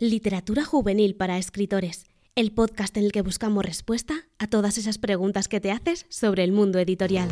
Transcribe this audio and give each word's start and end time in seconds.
Literatura 0.00 0.64
juvenil 0.64 1.16
para 1.16 1.38
escritores, 1.38 2.06
el 2.36 2.52
podcast 2.52 2.96
en 2.96 3.02
el 3.02 3.10
que 3.10 3.22
buscamos 3.22 3.64
respuesta 3.64 4.14
a 4.38 4.46
todas 4.46 4.78
esas 4.78 4.96
preguntas 4.96 5.48
que 5.48 5.58
te 5.58 5.72
haces 5.72 6.06
sobre 6.08 6.44
el 6.44 6.52
mundo 6.52 6.78
editorial. 6.78 7.28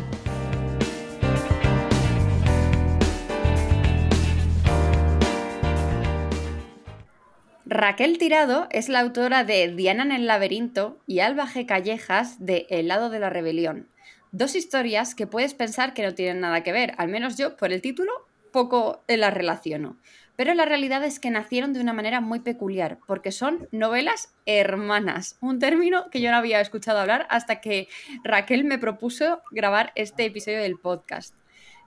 Raquel 7.65 8.17
Tirado 8.17 8.67
es 8.71 8.89
la 8.89 8.99
autora 8.99 9.45
de 9.45 9.73
Diana 9.73 10.03
en 10.03 10.11
el 10.11 10.27
laberinto 10.27 10.99
y 11.07 11.19
Alba 11.19 11.47
G. 11.47 11.65
Callejas 11.65 12.45
de 12.45 12.67
El 12.69 12.89
lado 12.89 13.09
de 13.09 13.19
la 13.19 13.29
rebelión. 13.29 13.87
Dos 14.33 14.55
historias 14.55 15.15
que 15.15 15.25
puedes 15.25 15.53
pensar 15.53 15.93
que 15.93 16.03
no 16.03 16.13
tienen 16.13 16.41
nada 16.41 16.63
que 16.63 16.73
ver, 16.73 16.95
al 16.97 17.07
menos 17.07 17.37
yo 17.37 17.55
por 17.55 17.71
el 17.71 17.81
título 17.81 18.11
poco 18.51 19.03
las 19.07 19.33
relaciono 19.33 19.95
pero 20.37 20.53
la 20.53 20.65
realidad 20.65 21.03
es 21.03 21.19
que 21.19 21.31
nacieron 21.31 21.73
de 21.73 21.81
una 21.81 21.93
manera 21.93 22.21
muy 22.21 22.39
peculiar, 22.39 22.99
porque 23.07 23.31
son 23.31 23.67
novelas 23.71 24.33
hermanas, 24.45 25.35
un 25.41 25.57
término 25.59 26.09
que 26.11 26.21
yo 26.21 26.29
no 26.31 26.37
había 26.37 26.61
escuchado 26.61 26.99
hablar 26.99 27.27
hasta 27.29 27.59
que 27.59 27.89
Raquel 28.23 28.63
me 28.63 28.77
propuso 28.77 29.41
grabar 29.51 29.91
este 29.95 30.25
episodio 30.25 30.61
del 30.61 30.77
podcast. 30.77 31.33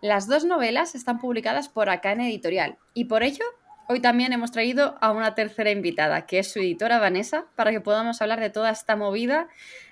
Las 0.03 0.27
dos 0.27 0.45
novelas 0.45 0.97
están 0.97 1.19
publicadas 1.21 1.69
por 1.69 1.89
Acá 1.91 2.13
Editorial 2.13 2.77
y 2.93 3.05
por 3.05 3.23
ello 3.23 3.45
hoy 3.87 4.01
también 4.01 4.33
hemos 4.33 4.51
traído 4.51 4.99
a 5.01 5.13
una 5.13 5.37
tercera 5.37 5.71
invitada, 5.71 6.27
que 6.27 6.41
es 6.41 6.51
su 6.53 6.59
editora 6.59 6.99
Vanessa, 6.99 7.47
para 7.55 7.71
que 7.71 7.81
podamos 7.81 8.21
hablar 8.21 8.41
de 8.41 8.51
toda 8.51 8.71
esta 8.71 8.97
movida 8.97 9.47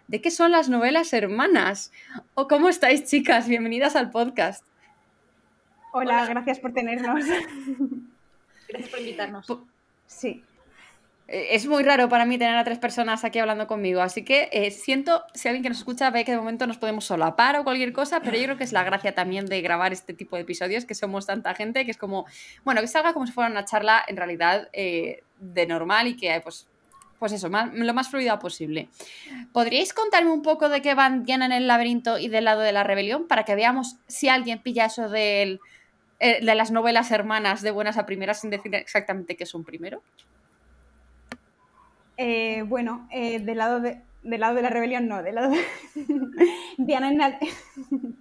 de 0.09 0.21
qué 0.21 0.33
son 0.33 0.51
las 0.51 0.69
novelas 0.69 1.13
hermanas. 1.13 1.93
¿O 2.35 2.49
cómo 2.49 2.69
estáis, 2.69 3.05
chicas? 3.05 3.47
Bienvenidas 3.47 3.95
al 3.95 4.11
podcast. 4.11 4.65
Hola. 5.93 6.27
gracias 6.27 6.59
por 6.59 6.73
tenernos. 6.73 7.25
Gracias 8.69 8.91
por 8.91 9.01
invitarnos. 9.01 9.47
Sí. 10.07 10.45
Eh, 11.29 11.49
es 11.55 11.67
muy 11.67 11.83
raro 11.83 12.09
para 12.09 12.25
mí 12.25 12.39
tener 12.39 12.57
a 12.57 12.65
tres 12.65 12.79
personas 12.79 13.23
aquí 13.23 13.39
hablando 13.39 13.67
conmigo, 13.67 14.01
así 14.01 14.25
que 14.25 14.49
eh, 14.51 14.71
siento, 14.71 15.25
si 15.35 15.47
alguien 15.47 15.63
que 15.63 15.69
nos 15.69 15.79
escucha 15.79 16.11
ve 16.11 16.25
que 16.25 16.33
de 16.33 16.39
momento 16.39 16.67
nos 16.67 16.79
podemos 16.79 17.05
solapar 17.05 17.57
o 17.57 17.65
cualquier 17.65 17.93
cosa, 17.93 18.21
pero 18.21 18.39
yo 18.39 18.45
creo 18.45 18.57
que 18.57 18.65
es 18.65 18.73
la 18.73 18.83
gracia 18.83 19.15
también 19.15 19.45
de 19.45 19.61
grabar 19.61 19.93
este 19.93 20.15
tipo 20.15 20.37
de 20.37 20.43
episodios, 20.43 20.87
que 20.87 20.95
somos 20.95 21.27
tanta 21.27 21.55
gente, 21.55 21.85
que 21.85 21.91
es 21.91 21.99
como, 21.99 22.27
bueno, 22.65 22.81
que 22.81 22.87
salga 22.87 23.13
como 23.13 23.27
si 23.27 23.33
fuera 23.33 23.51
una 23.51 23.67
charla 23.67 24.03
en 24.09 24.17
realidad 24.17 24.69
eh, 24.73 25.23
de 25.39 25.67
normal 25.67 26.07
y 26.09 26.17
que, 26.17 26.41
pues, 26.43 26.67
pues 27.19 27.33
eso, 27.33 27.49
lo 27.49 27.95
más 27.95 28.09
fluida 28.09 28.39
posible. 28.39 28.89
¿Podríais 29.53 29.93
contarme 29.93 30.31
un 30.31 30.43
poco 30.43 30.69
de 30.69 30.81
qué 30.81 30.95
van 30.95 31.25
Diana 31.25 31.47
en 31.47 31.53
el 31.53 31.67
laberinto 31.67 32.17
y 32.17 32.29
del 32.29 32.45
lado 32.45 32.61
de 32.61 32.73
la 32.73 32.85
rebelión 32.85 33.27
para 33.27 33.43
que 33.45 33.57
veamos 33.57 33.97
si 34.07 34.29
alguien 34.29 34.63
pilla 34.63 34.87
eso 34.87 35.09
del 35.09 35.61
eh, 36.21 36.45
de 36.45 36.55
las 36.57 36.73
novelas 36.73 37.13
hermanas 37.13 37.63
de 37.63 37.71
buenas 37.71 37.97
a 37.97 38.05
primeras 38.05 38.41
sin 38.41 38.51
decir 38.51 38.75
exactamente 38.75 39.37
qué 39.37 39.45
es 39.45 39.55
un 39.55 39.65
primero? 39.65 40.03
Eh, 42.17 42.63
bueno, 42.63 43.07
eh, 43.13 43.39
del, 43.39 43.59
lado 43.59 43.79
de, 43.79 44.03
del 44.25 44.41
lado 44.41 44.57
de 44.57 44.63
la 44.63 44.71
rebelión 44.71 45.07
no, 45.07 45.23
del 45.23 45.37
lado 45.37 45.51
de... 45.51 45.65
Diana, 46.79 47.11
en 47.11 47.19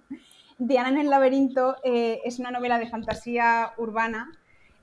Diana 0.58 0.90
en 0.90 0.98
el 0.98 1.10
laberinto 1.10 1.76
es 1.82 2.38
una 2.38 2.52
novela 2.52 2.78
de 2.78 2.88
fantasía 2.88 3.72
urbana 3.76 4.30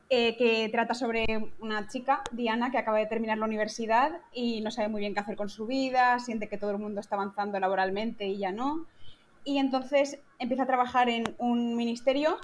que 0.09 0.69
trata 0.71 0.93
sobre 0.93 1.25
una 1.59 1.87
chica, 1.87 2.21
Diana, 2.31 2.69
que 2.69 2.77
acaba 2.77 2.99
de 2.99 3.07
terminar 3.07 3.37
la 3.37 3.45
universidad 3.45 4.11
y 4.33 4.61
no 4.61 4.71
sabe 4.71 4.87
muy 4.87 4.99
bien 4.99 5.13
qué 5.13 5.21
hacer 5.21 5.35
con 5.35 5.49
su 5.49 5.65
vida, 5.65 6.19
siente 6.19 6.47
que 6.47 6.57
todo 6.57 6.71
el 6.71 6.77
mundo 6.77 7.01
está 7.01 7.15
avanzando 7.15 7.59
laboralmente 7.59 8.27
y 8.27 8.37
ya 8.37 8.51
no. 8.51 8.85
Y 9.43 9.57
entonces 9.57 10.19
empieza 10.39 10.63
a 10.63 10.67
trabajar 10.67 11.09
en 11.09 11.35
un 11.37 11.75
ministerio 11.75 12.37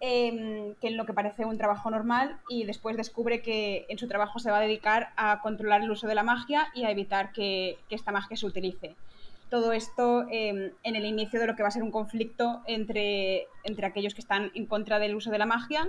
Em, 0.00 0.76
que 0.76 0.86
en 0.86 0.96
lo 0.96 1.06
que 1.06 1.12
parece 1.12 1.44
un 1.44 1.58
trabajo 1.58 1.90
normal 1.90 2.38
y 2.48 2.62
después 2.64 2.96
descubre 2.96 3.42
que 3.42 3.84
en 3.88 3.98
su 3.98 4.06
trabajo 4.06 4.38
se 4.38 4.48
va 4.48 4.58
a 4.58 4.60
dedicar 4.60 5.08
a 5.16 5.40
controlar 5.40 5.82
el 5.82 5.90
uso 5.90 6.06
de 6.06 6.14
la 6.14 6.22
magia 6.22 6.68
y 6.72 6.84
a 6.84 6.92
evitar 6.92 7.32
que, 7.32 7.78
esta 7.90 8.12
magia 8.12 8.36
se 8.36 8.46
utilice. 8.46 8.94
Todo 9.50 9.72
esto 9.72 10.24
em, 10.30 10.70
en 10.84 10.94
el 10.94 11.04
inicio 11.04 11.40
de 11.40 11.48
lo 11.48 11.56
que 11.56 11.62
va 11.62 11.68
a 11.68 11.72
ser 11.72 11.82
un 11.82 11.90
conflicto 11.90 12.62
entre, 12.66 13.48
entre 13.64 13.86
aquellos 13.86 14.14
que 14.14 14.20
están 14.20 14.52
en 14.54 14.66
contra 14.66 15.00
del 15.00 15.16
uso 15.16 15.32
de 15.32 15.38
la 15.38 15.46
magia, 15.46 15.88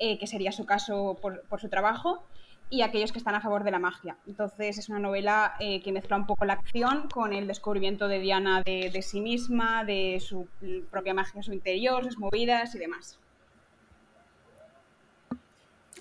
eh, 0.00 0.18
que 0.18 0.26
sería 0.26 0.50
su 0.50 0.66
caso 0.66 1.16
por, 1.22 1.60
su 1.60 1.68
trabajo, 1.68 2.24
y 2.68 2.82
aquellos 2.82 3.12
que 3.12 3.18
están 3.18 3.36
a 3.36 3.40
favor 3.40 3.62
de 3.62 3.70
la 3.70 3.78
magia. 3.78 4.16
Entonces 4.26 4.76
es 4.76 4.88
una 4.88 4.98
novela 4.98 5.54
eh, 5.60 5.82
que 5.82 5.92
mezcla 5.92 6.16
un 6.16 6.26
poco 6.26 6.46
la 6.46 6.54
acción 6.54 7.08
con 7.08 7.32
el 7.32 7.46
descubrimiento 7.46 8.08
de 8.08 8.18
Diana 8.18 8.62
de, 8.64 8.90
de 8.92 9.02
sí 9.02 9.20
misma, 9.20 9.84
de 9.84 10.18
su 10.20 10.48
propia 10.90 11.14
magia 11.14 11.44
su 11.44 11.52
interior, 11.52 12.02
sus 12.02 12.18
movidas 12.18 12.74
y 12.74 12.78
demás. 12.78 13.20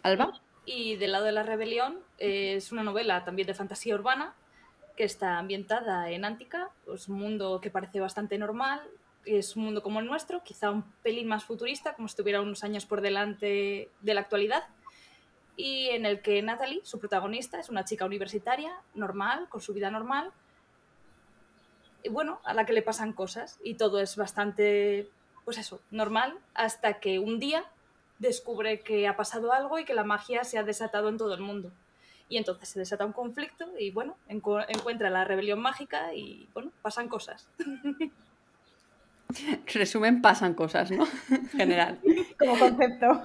Alba. 0.06 0.40
Y 0.66 0.98
del 0.98 1.14
lado 1.14 1.26
de 1.26 1.32
la 1.32 1.42
rebelión 1.42 2.00
eh, 2.20 2.54
es 2.58 2.72
una 2.72 2.84
novela 2.84 3.26
también 3.26 3.48
de 3.48 3.56
fantasía 3.56 3.96
urbana 3.96 4.36
que 4.96 5.04
está 5.04 5.40
ambientada 5.40 6.12
en 6.12 6.26
Antica, 6.26 6.70
es 6.94 7.10
un 7.10 7.18
mundo 7.20 7.60
que 7.60 7.72
parece 7.72 8.00
bastante 8.00 8.38
normal, 8.38 8.82
es 9.26 9.56
un 9.56 9.64
mundo 9.64 9.82
como 9.82 10.00
el 10.00 10.06
nuestro, 10.06 10.44
quizá 10.44 10.70
un 10.70 10.84
pelín 11.02 11.28
más 11.28 11.44
futurista, 11.44 11.96
como 11.96 12.08
si 12.08 12.14
estuviera 12.14 12.40
unos 12.40 12.64
años 12.64 12.86
por 12.86 13.02
delante 13.02 13.90
de 14.00 14.14
la 14.14 14.22
actualidad, 14.22 14.64
y 15.58 15.90
en 15.90 16.06
el 16.06 16.22
que 16.22 16.42
Natalie, 16.42 16.80
su 16.84 17.00
protagonista, 17.00 17.60
es 17.60 17.68
una 17.68 17.84
chica 17.84 18.06
universitaria, 18.06 18.72
normal, 18.94 19.50
con 19.50 19.60
su 19.60 19.74
vida 19.74 19.92
normal, 19.92 20.32
y 22.04 22.10
bueno, 22.10 22.40
a 22.46 22.54
la 22.54 22.66
que 22.66 22.72
le 22.72 22.82
pasan 22.82 23.12
cosas, 23.12 23.60
y 23.64 23.74
todo 23.74 24.00
es 24.00 24.16
bastante, 24.16 25.10
pues 25.44 25.58
eso, 25.58 25.82
normal, 25.92 26.38
hasta 26.54 27.02
que 27.02 27.20
un 27.20 27.40
día 27.40 27.66
descubre 28.20 28.82
que 28.82 29.08
ha 29.08 29.16
pasado 29.16 29.54
algo 29.54 29.80
y 29.80 29.86
que 29.86 29.94
la 29.94 30.04
magia 30.04 30.44
se 30.44 30.58
ha 30.58 30.64
desatado 30.64 31.10
en 31.10 31.18
todo 31.18 31.34
el 31.34 31.42
mundo. 31.42 31.72
Y 32.28 32.38
entonces 32.38 32.70
se 32.70 32.80
desata 32.80 33.06
un 33.06 33.14
conflicto 33.14 33.66
y 33.78 33.92
bueno, 33.92 34.16
encuentra 34.28 35.10
la 35.10 35.26
rebelión 35.26 35.60
mágica 35.60 36.14
y 36.14 36.48
bueno, 36.54 36.72
pasan 36.82 37.08
cosas. 37.08 37.48
Resumen, 39.74 40.22
pasan 40.22 40.54
cosas, 40.54 40.92
¿no? 40.92 41.08
En 41.30 41.50
general. 41.50 42.00
Como 42.40 42.58
concepto. 42.58 43.22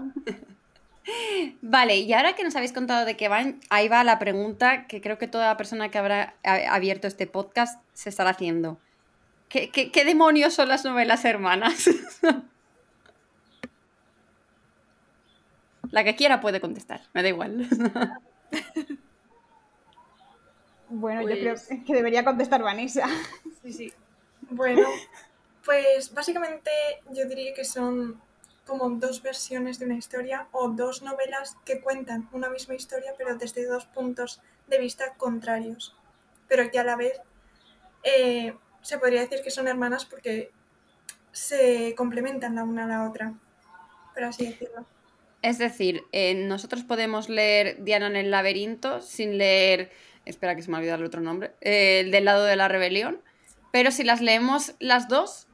Vale, 1.63 1.99
y 1.99 2.13
ahora 2.13 2.35
que 2.35 2.45
nos 2.45 2.57
habéis 2.57 2.73
contado 2.73 3.07
de 3.07 3.17
qué 3.17 3.29
van, 3.29 3.61
ahí 3.71 3.89
va 3.89 4.05
la 4.05 4.19
pregunta 4.19 4.87
que 4.87 5.01
creo 5.01 5.19
que 5.19 5.29
toda 5.29 5.57
persona 5.57 5.91
que 5.91 5.99
habrá 5.99 6.35
abierto 6.45 7.07
este 7.07 7.27
podcast 7.27 7.83
se 7.95 8.11
estará 8.11 8.31
haciendo. 8.31 8.79
¿Qué, 9.49 9.71
qué 9.71 10.05
demonios 10.05 10.55
son 10.55 10.69
las 10.69 10.85
novelas 10.85 11.25
hermanas? 11.25 11.89
La 15.91 16.05
que 16.05 16.17
quiera 16.17 16.41
puede 16.41 16.61
contestar, 16.61 17.03
me 17.13 17.23
da 17.23 17.29
igual. 17.29 17.69
Bueno, 20.91 21.23
yo 21.23 21.29
creo 21.29 21.55
pues 21.55 21.69
que 21.87 21.95
debería 21.95 22.25
contestar 22.25 22.63
Vanessa. 22.63 23.07
Sí, 23.63 23.73
sí. 23.73 23.93
Bueno, 24.53 24.89
pues 25.65 26.13
básicamente 26.13 26.73
yo 27.13 27.25
diría 27.27 27.55
que 27.55 27.65
son 27.65 28.21
como 28.67 28.91
dos 28.91 29.23
versiones 29.23 29.79
de 29.79 29.85
una 29.85 29.95
historia 29.95 30.49
o 30.51 30.71
dos 30.71 31.03
novelas 31.03 31.57
que 31.65 31.81
cuentan 31.81 32.29
una 32.33 32.49
misma 32.49 32.75
historia 32.75 33.15
pero 33.17 33.37
desde 33.37 33.65
dos 33.67 33.85
puntos 33.85 34.41
de 34.67 34.79
vista 34.79 35.15
contrarios. 35.15 35.95
Pero 36.49 36.69
que 36.73 36.81
a 36.81 36.85
la 36.85 36.97
vez 36.97 37.21
eh, 38.03 38.57
se 38.83 38.99
podría 38.99 39.21
decir 39.21 39.41
que 39.45 39.53
son 39.53 39.69
hermanas 39.69 40.05
porque 40.05 40.51
se 41.31 41.95
complementan 41.97 42.57
la 42.57 42.65
una 42.65 42.85
a 42.85 42.89
la 42.89 43.09
otra, 43.09 43.35
por 44.15 44.25
así 44.25 44.47
decirlo. 44.47 44.85
Es 45.43 45.59
decir, 45.59 46.05
eh, 46.13 46.35
nosotros 46.35 46.85
podemos 46.85 47.29
leer 47.29 47.83
Diana 47.83 48.07
en 48.07 48.17
el 48.17 48.31
laberinto 48.31 49.01
sin 49.01 49.39
leer, 49.39 49.91
espera 50.27 50.55
que 50.55 50.63
se 50.63 50.71
me 50.71 50.77
ha 50.77 50.81
olvidado 50.81 51.01
el 51.01 51.07
otro 51.07 51.21
nombre, 51.21 51.53
eh, 51.61 52.01
el 52.01 52.11
del 52.11 52.27
lado 52.27 52.45
de 52.45 52.57
la 52.57 52.69
rebelión, 52.69 53.23
pero 53.73 53.91
si 53.91 54.05
las 54.05 54.21
leemos 54.21 54.75
las 54.79 55.09
dos, 55.09 55.49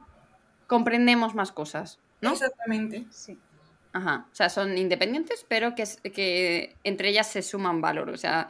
comprendemos 0.67 1.35
más 1.35 1.51
cosas, 1.51 1.99
¿no? 2.21 2.33
Exactamente, 2.33 3.05
sí. 3.09 3.37
Ajá, 3.93 4.27
o 4.31 4.35
sea, 4.35 4.49
son 4.49 4.77
independientes, 4.77 5.45
pero 5.47 5.73
que, 5.73 5.85
que 6.11 6.75
entre 6.83 7.09
ellas 7.09 7.27
se 7.27 7.41
suman 7.41 7.79
valor, 7.79 8.09
o 8.09 8.17
sea, 8.17 8.49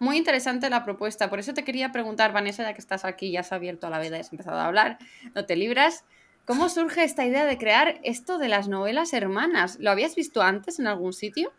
muy 0.00 0.16
interesante 0.16 0.68
la 0.68 0.84
propuesta. 0.84 1.30
Por 1.30 1.38
eso 1.38 1.54
te 1.54 1.62
quería 1.62 1.92
preguntar, 1.92 2.32
Vanessa, 2.32 2.64
ya 2.64 2.74
que 2.74 2.80
estás 2.80 3.04
aquí, 3.04 3.30
ya 3.30 3.40
has 3.40 3.52
abierto 3.52 3.88
la 3.88 4.00
veda, 4.00 4.18
has 4.18 4.32
empezado 4.32 4.58
a 4.58 4.66
hablar, 4.66 4.98
no 5.36 5.46
te 5.46 5.54
libras. 5.54 6.04
¿Cómo 6.44 6.68
surge 6.68 7.04
esta 7.04 7.24
idea 7.24 7.46
de 7.46 7.56
crear 7.56 8.00
esto 8.02 8.36
de 8.38 8.48
las 8.48 8.66
novelas 8.66 9.12
hermanas? 9.12 9.78
¿Lo 9.78 9.92
habías 9.92 10.16
visto 10.16 10.42
antes 10.42 10.80
en 10.80 10.88
algún 10.88 11.12
sitio? 11.12 11.52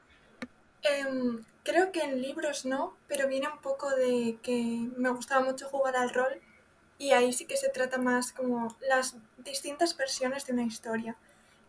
Em, 0.81 1.41
creo 1.63 1.93
que 1.93 2.01
en 2.01 2.21
libros 2.21 2.65
no, 2.65 2.97
pero 3.07 3.29
viene 3.29 3.47
un 3.47 3.59
poco 3.59 3.89
de 3.91 4.37
que 4.43 4.89
me 4.97 5.09
gustaba 5.09 5.45
mucho 5.45 5.69
jugar 5.69 5.95
al 5.95 6.09
rol 6.09 6.41
y 6.97 7.11
ahí 7.11 7.31
sí 7.31 7.45
que 7.45 7.55
se 7.55 7.69
trata 7.69 7.97
más 7.97 8.33
como 8.33 8.75
las 8.89 9.15
distintas 9.37 9.95
versiones 9.95 10.45
de 10.45 10.53
una 10.53 10.63
historia, 10.63 11.15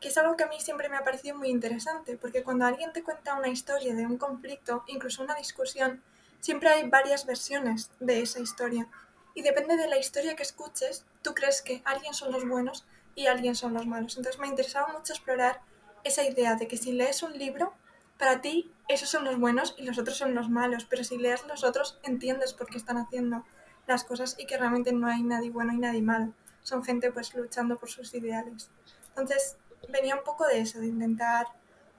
que 0.01 0.09
es 0.09 0.19
algo 0.19 0.37
que 0.37 0.43
a 0.43 0.49
mí 0.49 0.61
siempre 0.61 0.89
me 0.89 0.97
ha 0.97 1.05
parecido 1.05 1.37
muy 1.37 1.49
interesante, 1.51 2.17
porque 2.17 2.43
cuando 2.43 2.67
alguien 2.67 2.93
te 2.93 3.05
cuenta 3.05 3.37
una 3.37 3.49
historia 3.49 3.95
de 3.95 4.07
un 4.07 4.19
conflicto, 4.19 4.83
incluso 4.89 5.23
una 5.23 5.37
discusión, 5.37 6.03
siempre 6.41 6.69
hay 6.69 6.89
varias 6.89 7.27
versiones 7.27 7.91
de 8.01 8.21
esa 8.23 8.41
historia. 8.41 8.89
Y 9.35 9.43
depende 9.43 9.77
de 9.77 9.89
la 9.89 9.99
historia 9.99 10.35
que 10.35 10.43
escuches, 10.43 11.05
tú 11.23 11.33
crees 11.35 11.63
que 11.63 11.81
alguien 11.85 12.13
son 12.13 12.33
los 12.33 12.47
buenos 12.47 12.85
y 13.15 13.27
alguien 13.27 13.55
son 13.55 13.75
los 13.75 13.87
malos. 13.87 14.17
Entonces 14.17 14.41
me 14.41 14.49
interesaba 14.49 14.93
mucho 14.93 15.13
explorar 15.13 15.61
esa 16.05 16.25
idea 16.25 16.55
de 16.55 16.69
que 16.69 16.77
si 16.77 16.93
lees 16.93 17.23
un 17.23 17.37
libro, 17.39 17.73
para 18.19 18.41
ti 18.41 18.71
esos 18.89 19.09
son 19.09 19.25
los 19.25 19.39
buenos 19.39 19.75
y 19.79 19.85
los 19.85 19.99
otros 19.99 20.17
son 20.17 20.35
los 20.35 20.51
malos, 20.51 20.85
pero 20.85 21.05
si 21.05 21.17
lees 21.17 21.47
los 21.47 21.65
otros 21.65 21.99
entiendes 22.03 22.53
por 22.53 22.69
qué 22.69 22.79
están 22.79 22.99
haciendo 22.99 23.45
las 23.87 24.05
cosas 24.05 24.37
y 24.39 24.47
que 24.47 24.57
realmente 24.57 24.93
no 24.93 25.07
hay 25.07 25.23
nadie 25.23 25.51
bueno 25.51 25.73
y 25.73 25.79
nadie 25.79 26.03
malo. 26.03 26.33
Son 26.63 26.85
gente 26.85 27.11
pues 27.13 27.35
luchando 27.35 27.77
por 27.77 27.91
sus 27.91 28.15
ideales. 28.15 28.71
Entonces 29.09 29.57
venía 29.89 30.17
un 30.17 30.25
poco 30.25 30.47
de 30.47 30.61
eso, 30.61 30.81
de 30.81 30.87
intentar 30.87 31.47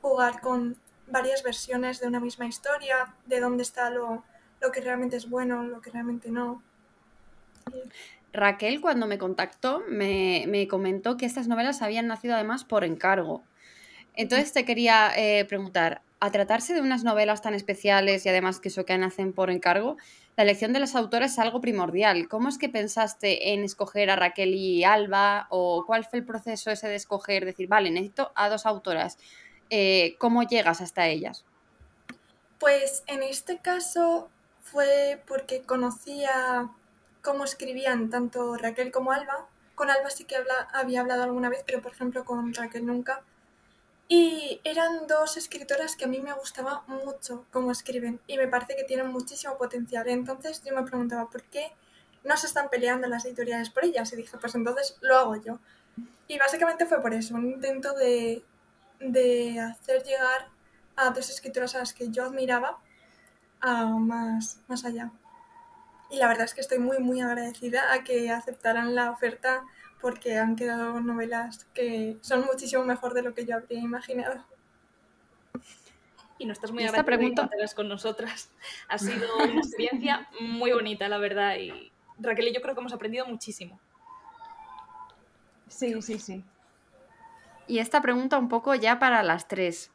jugar 0.01 0.41
con 0.41 0.77
varias 1.07 1.44
versiones 1.44 2.00
de 2.00 2.07
una 2.07 2.19
misma 2.19 2.45
historia, 2.45 3.15
de 3.25 3.39
dónde 3.39 3.63
está 3.63 3.89
lo, 3.89 4.23
lo 4.62 4.71
que 4.71 4.81
realmente 4.81 5.17
es 5.17 5.29
bueno, 5.29 5.63
lo 5.63 5.81
que 5.81 5.91
realmente 5.91 6.31
no. 6.31 6.62
Raquel, 8.36 8.82
cuando 8.82 9.08
me 9.08 9.18
contactó, 9.18 9.84
me, 9.88 10.46
me, 10.48 10.68
comentó 10.68 11.18
que 11.18 11.26
estas 11.26 11.48
novelas 11.48 11.82
habían 11.82 12.08
nacido 12.08 12.36
además 12.36 12.64
por 12.64 12.84
encargo. 12.84 13.44
Entonces 14.16 14.54
te 14.54 14.66
quería 14.66 15.12
eh, 15.16 15.46
preguntar, 15.46 16.02
a 16.20 16.32
tratarse 16.32 16.74
de 16.74 16.82
unas 16.82 17.04
novelas 17.04 17.42
tan 17.42 17.54
especiales 17.54 18.26
y 18.26 18.30
además 18.30 18.60
que 18.60 18.70
eso 18.70 18.86
que 18.86 18.98
nacen 18.98 19.34
por 19.34 19.52
encargo, 19.52 19.98
la 20.38 20.44
elección 20.44 20.74
de 20.74 20.80
las 20.80 20.96
autoras 20.96 21.34
es 21.34 21.40
algo 21.40 21.62
primordial. 21.62 22.28
¿Cómo 22.28 22.50
es 22.50 22.58
que 22.58 22.70
pensaste 22.70 23.54
en 23.54 23.64
escoger 23.64 24.10
a 24.10 24.16
Raquel 24.16 24.54
y 24.54 24.84
Alba? 24.84 25.48
¿O 25.50 25.86
cuál 25.86 26.06
fue 26.06 26.20
el 26.20 26.26
proceso 26.26 26.72
ese 26.72 26.88
de 26.88 26.96
escoger, 26.96 27.46
decir, 27.46 27.68
vale, 27.68 27.92
necesito 27.92 28.32
a 28.36 28.50
dos 28.50 28.66
autoras? 28.66 29.18
Eh, 29.70 30.16
¿Cómo 30.18 30.44
llegas 30.44 30.82
hasta 30.82 31.08
ellas? 31.08 31.46
Pues 32.60 33.04
en 33.08 33.22
este 33.22 33.60
caso 33.60 34.30
fue 34.62 35.22
porque 35.28 35.62
conocía 35.62 36.70
cómo 37.25 37.44
escribían 37.44 38.12
tanto 38.12 38.56
Raquel 38.56 38.92
como 38.92 39.12
Alba. 39.12 39.48
Con 39.74 39.89
Alba 39.89 40.12
sí 40.12 40.25
que 40.25 40.38
había 40.72 41.01
hablado 41.01 41.24
alguna 41.24 41.50
vez, 41.50 41.63
pero 41.66 41.81
por 41.81 41.92
ejemplo 41.92 42.24
con 42.24 42.54
Raquel 42.54 42.86
nunca. 42.86 43.24
Y 44.07 44.62
eran 44.63 45.07
dos 45.07 45.36
escritoras 45.36 45.95
que 45.95 46.06
a 46.06 46.07
mí 46.07 46.19
me 46.22 46.33
gustaba 46.33 46.83
mucho 46.88 47.45
cómo 47.51 47.72
escriben 47.72 48.22
y 48.27 48.38
me 48.38 48.48
parece 48.48 48.75
que 48.75 48.83
tienen 48.83 49.07
muchísimo 49.07 49.57
potencial. 49.57 50.07
Entonces 50.07 50.62
yo 50.63 50.75
me 50.75 50.83
preguntaba, 50.83 51.27
¿por 51.27 51.44
qué 51.45 51.74
no 52.24 52.38
se 52.38 52.45
están 52.45 52.69
peleando 52.69 53.07
las 53.07 53.25
editoriales 53.25 53.72
por 53.72 53.83
ellas? 53.83 54.13
Y 54.13 54.18
dije, 54.18 54.38
pues 54.38 54.54
entonces 54.54 54.95
lo 55.01 55.18
hago 55.18 55.36
yo. 55.38 55.60
Y 56.27 56.38
básicamente 56.38 56.86
fue 56.86 57.01
por 57.01 57.13
eso, 57.13 57.33
un 57.33 57.48
intento 57.48 57.94
de, 57.94 58.44
de 59.00 59.60
hacer 59.60 60.04
llegar 60.04 60.50
a 60.95 61.10
dos 61.10 61.30
escritoras 61.31 61.74
a 61.74 61.80
las 61.80 61.94
que 61.94 62.10
yo 62.12 62.24
admiraba 62.25 62.77
a 63.62 63.86
más, 63.86 64.60
más 64.68 64.86
allá. 64.86 65.12
Y 66.10 66.18
la 66.18 66.28
verdad 66.28 66.46
es 66.46 66.54
que 66.54 66.62
estoy 66.62 66.80
muy, 66.80 67.00
muy 67.00 67.22
agradecida 67.22 67.94
a 67.94 68.04
que 68.04 68.30
aceptaran 68.30 68.96
la 68.96 69.12
oferta 69.12 69.63
porque 70.02 70.38
han 70.38 70.56
quedado 70.56 71.00
novelas 71.02 71.66
que 71.74 72.18
son 72.22 72.46
muchísimo 72.46 72.84
mejor 72.84 73.13
de 73.13 73.24
lo 73.24 73.34
que 73.34 73.46
yo 73.46 73.56
habría 73.56 73.80
imaginado. 73.80 74.44
Y 76.38 76.46
no 76.46 76.54
estás 76.54 76.72
muy 76.72 76.84
esta 76.84 77.04
pregunta 77.04 77.50
con 77.75 77.88
nosotras. 77.88 78.52
Ha 78.90 78.98
sido 78.98 79.36
una 79.38 79.60
experiencia 79.62 80.28
muy 80.42 80.72
bonita, 80.74 81.07
la 81.07 81.18
verdad. 81.18 81.56
Y 81.57 81.92
Raquel 82.19 82.50
y 82.50 82.54
yo 82.54 82.62
creo 82.62 82.75
que 82.75 82.81
hemos 82.81 82.94
aprendido 82.94 83.25
muchísimo. 83.25 83.80
Sí, 85.69 86.01
sí, 86.01 86.19
sí. 86.19 86.44
Y 87.68 87.80
esta 87.80 88.01
pregunta 88.01 88.38
un 88.38 88.50
poco 88.50 88.75
ya 88.75 89.00
para 89.00 89.24
las 89.24 89.48
tres. 89.48 89.92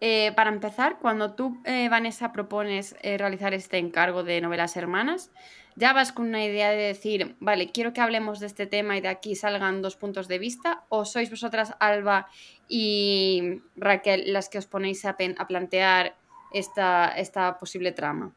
Eh, 0.00 0.32
para 0.36 0.50
empezar, 0.50 0.98
cuando 1.00 1.34
tú, 1.34 1.60
eh, 1.64 1.88
Vanessa, 1.88 2.32
propones 2.32 2.94
eh, 3.02 3.18
realizar 3.18 3.52
este 3.52 3.78
encargo 3.78 4.22
de 4.22 4.40
novelas 4.40 4.76
hermanas, 4.76 5.30
ya 5.74 5.92
vas 5.92 6.12
con 6.12 6.28
una 6.28 6.44
idea 6.44 6.70
de 6.70 6.76
decir, 6.76 7.36
vale, 7.40 7.70
quiero 7.70 7.92
que 7.92 8.00
hablemos 8.00 8.40
de 8.40 8.46
este 8.46 8.66
tema 8.66 8.96
y 8.96 9.00
de 9.00 9.08
aquí 9.08 9.34
salgan 9.34 9.82
dos 9.82 9.96
puntos 9.96 10.28
de 10.28 10.38
vista, 10.38 10.84
o 10.88 11.04
sois 11.04 11.30
vosotras, 11.30 11.74
Alba 11.78 12.28
y 12.68 13.60
Raquel, 13.76 14.32
las 14.32 14.48
que 14.48 14.58
os 14.58 14.66
ponéis 14.66 15.04
a, 15.04 15.16
plantear 15.16 16.16
esta, 16.52 17.08
esta, 17.16 17.58
posible 17.58 17.92
trama? 17.92 18.32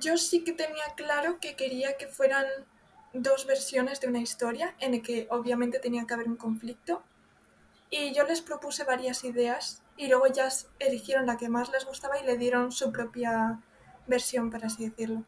Yo 0.00 0.16
sí 0.16 0.42
que 0.42 0.52
tenía 0.52 0.84
claro 0.96 1.38
que 1.40 1.54
quería 1.54 1.96
que 1.96 2.06
fueran 2.06 2.46
dos 3.12 3.46
versiones 3.46 4.00
de 4.00 4.08
una 4.08 4.20
historia 4.20 4.74
en 4.80 4.94
el 4.94 5.02
que 5.02 5.26
obviamente 5.30 5.78
tenía 5.78 6.06
que 6.06 6.14
haber 6.14 6.28
un 6.28 6.36
conflicto. 6.36 7.02
Y 7.92 8.14
yo 8.14 8.24
les 8.24 8.40
propuse 8.40 8.84
varias 8.84 9.22
ideas 9.22 9.82
y 9.98 10.08
luego 10.08 10.24
ellas 10.26 10.66
eligieron 10.78 11.26
la 11.26 11.36
que 11.36 11.50
más 11.50 11.70
les 11.70 11.84
gustaba 11.84 12.18
y 12.18 12.24
le 12.24 12.38
dieron 12.38 12.72
su 12.72 12.90
propia 12.90 13.60
versión, 14.06 14.50
por 14.50 14.64
así 14.64 14.88
decirlo. 14.88 15.24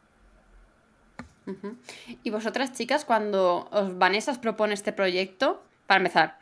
Y 2.23 2.31
vosotras, 2.31 2.73
chicas, 2.73 3.05
cuando 3.05 3.69
os 3.71 3.95
Vanessa 3.99 4.31
os 4.31 4.39
propone 4.39 4.73
este 4.73 4.91
proyecto, 4.91 5.63
para 5.85 5.99
empezar, 5.99 6.39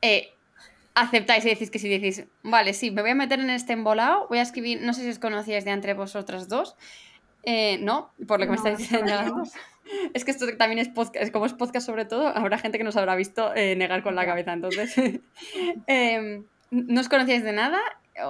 eh, 0.00 0.32
aceptáis 0.94 1.44
y 1.44 1.48
decís 1.48 1.72
que 1.72 1.80
si 1.80 1.88
decís, 1.88 2.24
vale, 2.44 2.72
sí, 2.72 2.92
me 2.92 3.02
voy 3.02 3.10
a 3.10 3.16
meter 3.16 3.40
en 3.40 3.50
este 3.50 3.72
embolado, 3.72 4.28
voy 4.28 4.38
a 4.38 4.42
escribir, 4.42 4.80
no 4.82 4.92
sé 4.94 5.02
si 5.02 5.10
os 5.10 5.18
conocíais 5.18 5.64
de 5.64 5.72
entre 5.72 5.94
vosotras 5.94 6.46
dos, 6.48 6.76
eh, 7.42 7.78
no, 7.78 8.12
por 8.28 8.38
lo 8.38 8.46
que 8.46 8.50
me 8.50 8.56
estáis 8.56 8.78
diciendo. 8.78 9.42
Es 10.14 10.24
que 10.24 10.30
esto 10.30 10.46
también 10.56 10.78
es 10.78 10.88
podcast, 10.88 11.32
como 11.32 11.46
es 11.46 11.52
podcast 11.52 11.86
sobre 11.86 12.04
todo, 12.04 12.28
habrá 12.28 12.58
gente 12.58 12.78
que 12.78 12.84
nos 12.84 12.96
habrá 12.96 13.14
visto 13.16 13.54
eh, 13.54 13.76
negar 13.76 14.02
con 14.02 14.14
la 14.14 14.26
cabeza, 14.26 14.52
entonces, 14.52 14.94
em, 15.86 16.44
no 16.70 17.00
os 17.00 17.08
conocíais 17.08 17.44
de 17.44 17.52
nada 17.52 17.80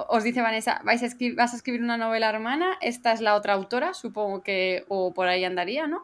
os 0.07 0.23
dice 0.23 0.41
Vanessa, 0.41 0.81
vais 0.83 1.01
a 1.03 1.05
escribir, 1.05 1.35
vas 1.35 1.53
a 1.53 1.55
escribir 1.55 1.81
una 1.81 1.97
novela 1.97 2.29
hermana, 2.29 2.77
esta 2.81 3.11
es 3.11 3.21
la 3.21 3.35
otra 3.35 3.53
autora, 3.53 3.93
supongo 3.93 4.43
que, 4.43 4.85
o 4.87 5.13
por 5.13 5.27
ahí 5.27 5.43
andaría, 5.43 5.87
¿no? 5.87 6.03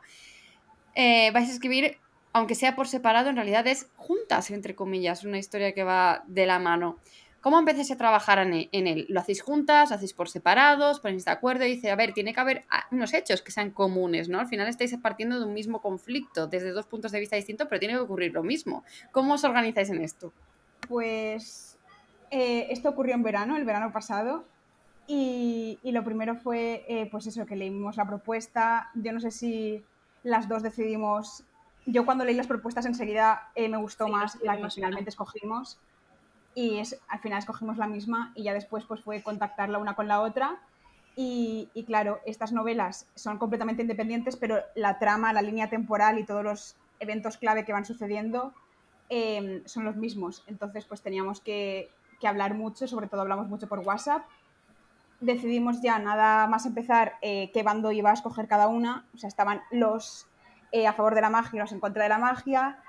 Eh, 0.96 1.32
vais 1.32 1.50
a 1.50 1.52
escribir, 1.52 1.98
aunque 2.34 2.56
sea 2.56 2.76
por 2.76 2.88
separado, 2.88 3.30
en 3.30 3.36
realidad 3.36 3.68
es 3.68 3.90
juntas, 3.96 4.50
entre 4.52 4.76
comillas, 4.76 5.24
una 5.24 5.38
historia 5.38 5.74
que 5.74 5.84
va 5.84 6.24
de 6.28 6.46
la 6.46 6.60
mano. 6.60 6.98
¿Cómo 7.46 7.60
empecéis 7.60 7.92
a 7.92 7.96
trabajar 7.96 8.40
en 8.40 8.88
él? 8.88 9.06
¿Lo 9.08 9.20
hacéis 9.20 9.44
juntas? 9.44 9.92
¿Lo 9.92 9.98
hacéis 9.98 10.14
por 10.14 10.30
separados? 10.30 11.00
¿Ponéis 11.00 11.26
de 11.26 11.32
acuerdo? 11.32 11.64
Y 11.64 11.76
dice, 11.76 11.92
a 11.92 11.96
ver, 11.96 12.12
tiene 12.12 12.34
que 12.34 12.40
haber 12.40 12.66
ah, 12.72 12.86
unos 12.90 13.14
hechos 13.14 13.44
que 13.44 13.52
sean 13.52 13.70
comunes, 13.70 14.30
¿no? 14.30 14.40
Al 14.40 14.48
final 14.48 14.68
estáis 14.68 14.98
partiendo 14.98 15.40
de 15.40 15.46
un 15.46 15.54
mismo 15.54 15.80
conflicto, 15.80 16.48
desde 16.48 16.72
dos 16.72 16.88
puntos 16.88 17.12
de 17.12 17.20
vista 17.20 17.36
distintos, 17.36 17.68
pero 17.70 17.78
tiene 17.78 17.94
que 17.94 18.00
ocurrir 18.00 18.34
lo 18.34 18.42
mismo. 18.42 18.84
¿Cómo 19.12 19.36
os 19.36 19.44
organizáis 19.44 19.92
en 19.92 20.02
esto? 20.02 20.34
Pues 20.88 21.78
eh, 22.32 22.66
esto 22.72 22.90
ocurrió 22.90 23.14
en 23.14 23.22
verano, 23.22 23.58
el 23.58 23.64
verano 23.64 23.92
pasado, 23.92 24.44
y, 25.06 25.78
lo 25.84 26.04
primero 26.04 26.36
fue, 26.38 26.84
eh, 26.88 27.08
pues 27.12 27.28
eso, 27.28 27.46
que 27.46 27.56
leímos 27.56 27.96
la 27.96 28.08
propuesta. 28.08 28.90
Yo 28.96 29.14
no 29.14 29.20
sé 29.20 29.30
si 29.30 29.86
las 30.24 30.50
dos 30.50 30.64
decidimos. 30.64 31.44
Yo 31.86 32.06
cuando 32.06 32.26
leí 32.26 32.34
las 32.34 32.48
propuestas 32.48 32.88
enseguida 32.88 33.52
eh, 33.54 33.70
me 33.70 33.78
gustó 33.78 34.08
más 34.08 34.40
la 34.42 34.58
que 34.58 34.68
finalmente 34.72 35.12
escogimos. 35.12 35.78
Y 36.56 36.80
es, 36.80 37.00
al 37.08 37.20
final 37.20 37.40
escogimos 37.40 37.78
la 37.78 37.86
misma 37.86 38.32
y 38.34 38.44
ya 38.44 38.54
después 38.54 38.86
pues 38.86 39.02
fue 39.02 39.22
contactar 39.22 39.70
la 39.70 39.78
una 39.78 39.96
con 39.96 40.08
la 40.08 40.22
otra. 40.22 40.58
Y, 41.18 41.70
claro, 41.88 42.20
estas 42.26 42.52
novelas 42.52 43.08
son 43.16 43.38
completamente 43.38 43.82
independientes, 43.82 44.36
pero 44.36 44.60
la 44.76 45.00
trama, 45.00 45.32
la 45.32 45.42
línea 45.42 45.70
temporal 45.70 46.20
y 46.20 46.26
todos 46.26 46.44
los 46.44 46.76
eventos 47.00 47.38
clave 47.38 47.64
que 47.64 47.72
van 47.72 47.86
sucediendo 47.86 48.54
son 49.66 49.86
los 49.86 49.96
mismos. 49.96 50.44
Entonces, 50.48 50.84
pues 50.86 51.02
teníamos 51.02 51.40
que, 51.40 51.90
que 52.20 52.28
hablar 52.28 52.54
mucho, 52.54 52.88
sobre 52.88 53.08
todo 53.08 53.22
hablamos 53.22 53.48
mucho 53.48 53.68
por 53.68 53.80
WhatsApp. 53.80 54.26
Decidimos 55.22 55.82
ya 55.82 56.00
nada 56.00 56.48
más 56.48 56.66
empezar 56.66 57.14
eh, 57.22 57.50
qué 57.54 57.64
bando 57.64 57.94
iba 57.94 58.10
a 58.10 58.14
escoger 58.14 58.48
cada 58.48 58.68
una. 58.68 59.06
O 59.14 59.18
sea, 59.18 59.30
estaban 59.30 59.62
los 59.72 60.28
eh, 60.74 60.88
a 60.88 60.94
favor 60.94 61.16
de 61.16 61.22
la 61.22 61.30
magia 61.30 61.58
y 61.58 61.60
los 61.60 61.72
en 61.72 61.80
contra 61.80 62.04
de 62.04 62.10
la 62.10 62.18
magia. 62.18 62.80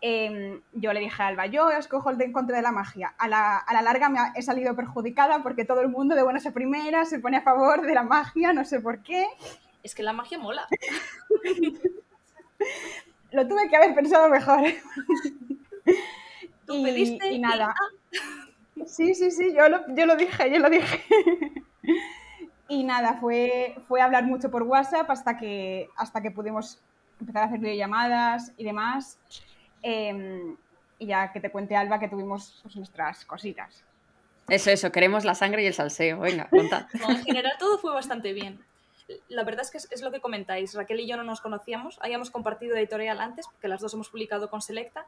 Em, 0.00 0.60
yo 0.72 0.92
le 0.92 1.00
dije 1.00 1.22
a 1.22 1.28
Alba, 1.28 1.46
yo 1.46 1.70
escojo 1.70 2.10
el 2.10 2.18
de 2.18 2.26
en 2.26 2.32
contra 2.32 2.56
de 2.56 2.62
la 2.62 2.72
magia. 2.72 3.14
A 3.18 3.28
la, 3.28 3.56
a 3.56 3.72
la 3.72 3.82
larga 3.82 4.08
me 4.08 4.18
he 4.34 4.42
salido 4.42 4.76
perjudicada 4.76 5.42
porque 5.42 5.64
todo 5.64 5.80
el 5.80 5.88
mundo 5.88 6.14
de 6.14 6.22
buenas 6.22 6.46
a 6.46 6.52
primeras 6.52 7.08
se 7.08 7.20
pone 7.20 7.38
a 7.38 7.42
favor 7.42 7.82
de 7.82 7.94
la 7.94 8.02
magia, 8.02 8.52
no 8.52 8.64
sé 8.64 8.80
por 8.80 9.02
qué. 9.02 9.26
Es 9.82 9.94
que 9.94 10.02
la 10.02 10.12
magia 10.12 10.38
mola. 10.38 10.66
Lo 13.32 13.48
tuve 13.48 13.68
que 13.68 13.76
haber 13.76 13.94
pensado 13.94 14.28
mejor. 14.28 14.62
Tú 16.66 16.82
pediste 16.82 17.32
y 17.32 17.38
nada. 17.38 17.74
Sí, 18.86 19.14
sí, 19.14 19.30
sí, 19.30 19.54
yo 19.54 19.68
lo, 19.68 19.94
yo 19.94 20.06
lo 20.06 20.16
dije, 20.16 20.50
yo 20.52 20.58
lo 20.58 20.70
dije. 20.70 21.02
y 22.68 22.84
nada, 22.84 23.18
fue, 23.20 23.76
fue 23.86 24.00
hablar 24.00 24.24
mucho 24.24 24.50
por 24.50 24.62
WhatsApp 24.62 25.10
hasta 25.10 25.36
que, 25.36 25.88
hasta 25.96 26.22
que 26.22 26.30
pudimos 26.30 26.80
empezar 27.20 27.42
a 27.42 27.46
hacer 27.46 27.60
videollamadas 27.60 28.52
y 28.56 28.64
demás. 28.64 29.18
Em, 29.86 30.56
y 30.98 31.06
ya 31.06 31.30
que 31.30 31.40
te 31.40 31.50
cuente 31.50 31.76
Alba 31.76 32.00
que 32.00 32.08
tuvimos 32.08 32.58
pues, 32.62 32.74
nuestras 32.76 33.26
cositas. 33.26 33.84
Eso, 34.48 34.70
eso, 34.70 34.90
queremos 34.90 35.24
la 35.24 35.34
sangre 35.34 35.62
y 35.62 35.66
el 35.66 35.74
salseo. 35.74 36.20
Venga, 36.20 36.48
contad. 36.48 36.86
en 37.08 37.22
general 37.22 37.52
todo 37.58 37.78
fue 37.78 37.92
bastante 37.92 38.32
bien. 38.32 38.64
La 39.28 39.44
verdad 39.44 39.62
es 39.62 39.70
que 39.70 39.76
es, 39.76 39.88
es, 39.90 40.00
lo 40.00 40.10
que 40.10 40.20
comentáis. 40.20 40.74
Raquel 40.74 41.00
y 41.00 41.06
yo 41.06 41.18
no 41.18 41.22
nos 41.22 41.42
conocíamos. 41.42 41.98
Habíamos 42.00 42.30
compartido 42.30 42.76
editorial 42.76 43.20
antes, 43.20 43.46
porque 43.46 43.68
las 43.68 43.82
dos 43.82 43.92
hemos 43.92 44.08
publicado 44.08 44.48
con 44.48 44.62
Selecta, 44.62 45.06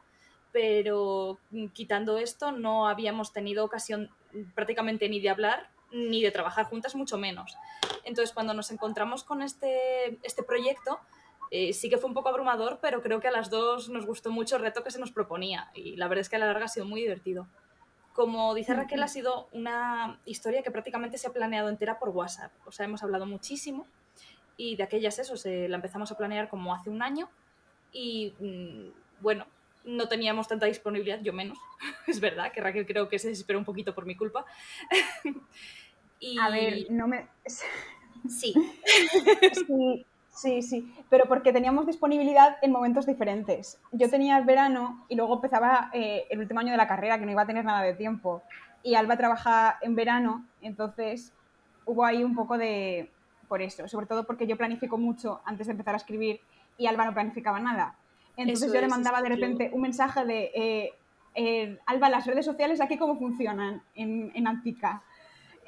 pero 0.51 1.39
mm, 1.49 1.67
quitando 1.69 2.19
esto 2.19 2.51
no 2.51 2.87
habíamos 2.87 3.33
tenido 3.33 3.65
ocasión 3.65 4.11
prácticamente 4.53 5.09
ni 5.09 5.19
de 5.19 5.29
hablar 5.29 5.69
ni 5.91 6.21
de 6.21 6.31
trabajar 6.31 6.65
juntas, 6.65 6.95
mucho 6.95 7.17
menos. 7.17 7.57
Entonces, 8.03 8.33
cuando 8.33 8.53
nos 8.53 8.71
encontramos 8.71 9.23
con 9.23 9.41
este, 9.41 10.19
este 10.23 10.43
proyecto, 10.43 10.99
eh, 11.51 11.73
sí 11.73 11.89
que 11.89 11.97
fue 11.97 12.09
un 12.09 12.13
poco 12.13 12.29
abrumador, 12.29 12.79
pero 12.81 13.01
creo 13.01 13.19
que 13.19 13.27
a 13.27 13.31
las 13.31 13.49
dos 13.49 13.89
nos 13.89 14.05
gustó 14.05 14.31
mucho 14.31 14.57
el 14.57 14.61
reto 14.61 14.83
que 14.83 14.91
se 14.91 14.99
nos 14.99 15.11
proponía 15.11 15.71
y 15.73 15.95
la 15.95 16.07
verdad 16.07 16.21
es 16.21 16.29
que 16.29 16.35
a 16.35 16.39
la 16.39 16.47
larga 16.47 16.65
ha 16.65 16.69
sido 16.69 16.85
muy 16.85 17.01
divertido. 17.01 17.47
Como 18.13 18.55
dice 18.55 18.73
Raquel, 18.73 19.03
ha 19.03 19.07
sido 19.07 19.47
una 19.51 20.19
historia 20.25 20.63
que 20.63 20.71
prácticamente 20.71 21.17
se 21.17 21.27
ha 21.27 21.33
planeado 21.33 21.69
entera 21.69 21.99
por 21.99 22.09
WhatsApp. 22.09 22.51
O 22.65 22.71
sea, 22.71 22.85
hemos 22.85 23.03
hablado 23.03 23.27
muchísimo 23.27 23.85
y 24.57 24.75
de 24.75 24.83
aquellas 24.83 25.19
eso, 25.19 25.37
se 25.37 25.69
la 25.69 25.75
empezamos 25.75 26.11
a 26.11 26.17
planear 26.17 26.49
como 26.49 26.73
hace 26.73 26.89
un 26.89 27.03
año 27.03 27.29
y 27.91 28.33
mm, 28.39 29.21
bueno, 29.21 29.45
no 29.85 30.07
teníamos 30.07 30.47
tanta 30.47 30.65
disponibilidad, 30.65 31.21
yo 31.21 31.31
menos. 31.31 31.57
es 32.07 32.19
verdad 32.19 32.51
que 32.51 32.61
Raquel 32.61 32.85
creo 32.85 33.07
que 33.07 33.19
se 33.19 33.29
desesperó 33.29 33.59
un 33.59 33.65
poquito 33.65 33.93
por 33.93 34.05
mi 34.05 34.15
culpa. 34.15 34.45
y... 36.19 36.37
A 36.39 36.49
ver, 36.49 36.87
no 36.89 37.07
me... 37.07 37.27
sí. 38.27 38.53
sí. 39.67 40.05
Sí, 40.37 40.61
sí, 40.61 40.93
pero 41.09 41.25
porque 41.27 41.51
teníamos 41.51 41.87
disponibilidad 41.87 42.57
en 42.61 42.71
momentos 42.71 43.07
diferentes. 43.07 43.81
Yo 43.91 44.07
tenía 44.07 44.37
el 44.37 44.45
verano 44.45 45.03
y 45.09 45.15
luego 45.15 45.33
empezaba 45.33 45.89
eh, 45.93 46.27
el 46.29 46.37
último 46.37 46.59
año 46.59 46.71
de 46.71 46.77
la 46.77 46.87
carrera, 46.87 47.17
que 47.17 47.25
no 47.25 47.31
iba 47.31 47.41
a 47.41 47.47
tener 47.47 47.65
nada 47.65 47.81
de 47.81 47.95
tiempo. 47.95 48.43
Y 48.83 48.93
Alba 48.93 49.17
trabaja 49.17 49.79
en 49.81 49.95
verano, 49.95 50.45
entonces 50.61 51.33
hubo 51.85 52.05
ahí 52.05 52.23
un 52.23 52.35
poco 52.35 52.55
de... 52.59 53.09
por 53.47 53.63
eso, 53.63 53.87
sobre 53.87 54.05
todo 54.05 54.25
porque 54.25 54.45
yo 54.45 54.57
planifico 54.57 54.99
mucho 54.99 55.41
antes 55.43 55.65
de 55.65 55.71
empezar 55.71 55.95
a 55.95 55.97
escribir 55.97 56.39
y 56.77 56.85
Alba 56.85 57.05
no 57.05 57.15
planificaba 57.15 57.59
nada. 57.59 57.95
Entonces 58.35 58.71
yo 58.71 58.79
le 58.79 58.87
mandaba 58.87 59.23
de 59.23 59.29
repente 59.29 59.71
un 59.73 59.81
mensaje 59.81 60.23
de, 60.23 60.51
eh, 60.53 60.93
eh, 61.33 61.79
Alba, 61.87 62.09
las 62.09 62.27
redes 62.27 62.45
sociales 62.45 62.79
aquí 62.79 62.97
cómo 62.97 63.17
funcionan 63.17 63.81
en, 63.95 64.31
en 64.35 64.47
Antica. 64.47 65.01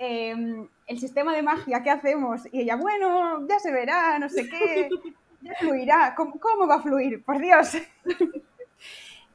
Em, 0.02 0.66
el 0.88 0.98
sistema 0.98 1.36
de 1.36 1.42
magia, 1.42 1.84
¿qué 1.84 1.90
hacemos? 1.90 2.44
Y 2.54 2.62
ella, 2.62 2.78
bueno, 2.78 3.46
ya 3.46 3.60
se 3.60 3.70
verá, 3.70 4.18
no 4.18 4.30
sé 4.30 4.50
qué, 4.50 4.90
ya 5.42 5.54
fluirá. 5.56 6.16
¿Cómo, 6.16 6.40
cómo 6.40 6.68
va 6.68 6.76
a 6.76 6.82
fluir? 6.82 7.22
Por 7.22 7.38
Dios. 7.38 7.74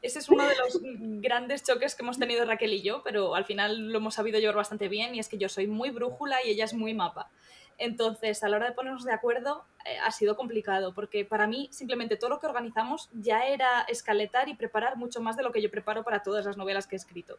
Ese 0.00 0.18
es 0.18 0.28
uno 0.30 0.42
de 0.46 0.54
los 0.56 0.80
grandes 1.20 1.64
choques 1.64 1.94
que 1.94 2.02
hemos 2.02 2.18
tenido 2.18 2.46
Raquel 2.46 2.72
y 2.72 2.82
yo, 2.82 3.02
pero 3.02 3.34
al 3.34 3.44
final 3.44 3.92
lo 3.92 3.98
hemos 3.98 4.14
sabido 4.14 4.38
llevar 4.38 4.56
bastante 4.56 4.88
bien 4.88 5.14
y 5.14 5.18
es 5.18 5.28
que 5.28 5.36
yo 5.36 5.50
soy 5.50 5.66
muy 5.66 5.90
brújula 5.90 6.38
y 6.44 6.50
ella 6.50 6.64
es 6.64 6.72
muy 6.72 6.94
mapa. 6.94 7.30
Entonces, 7.78 8.42
a 8.42 8.48
la 8.48 8.56
hora 8.56 8.68
de 8.68 8.72
ponernos 8.72 9.04
de 9.04 9.12
acuerdo, 9.12 9.64
eh, 9.84 9.98
ha 10.02 10.10
sido 10.10 10.36
complicado, 10.36 10.94
porque 10.94 11.24
para 11.24 11.46
mí 11.46 11.68
simplemente 11.70 12.16
todo 12.16 12.30
lo 12.30 12.40
que 12.40 12.46
organizamos 12.46 13.10
ya 13.12 13.46
era 13.46 13.82
escaletar 13.82 14.48
y 14.48 14.54
preparar 14.54 14.96
mucho 14.96 15.20
más 15.20 15.36
de 15.36 15.42
lo 15.42 15.52
que 15.52 15.60
yo 15.60 15.70
preparo 15.70 16.04
para 16.04 16.22
todas 16.22 16.46
las 16.46 16.56
novelas 16.56 16.86
que 16.86 16.96
he 16.96 16.98
escrito. 16.98 17.38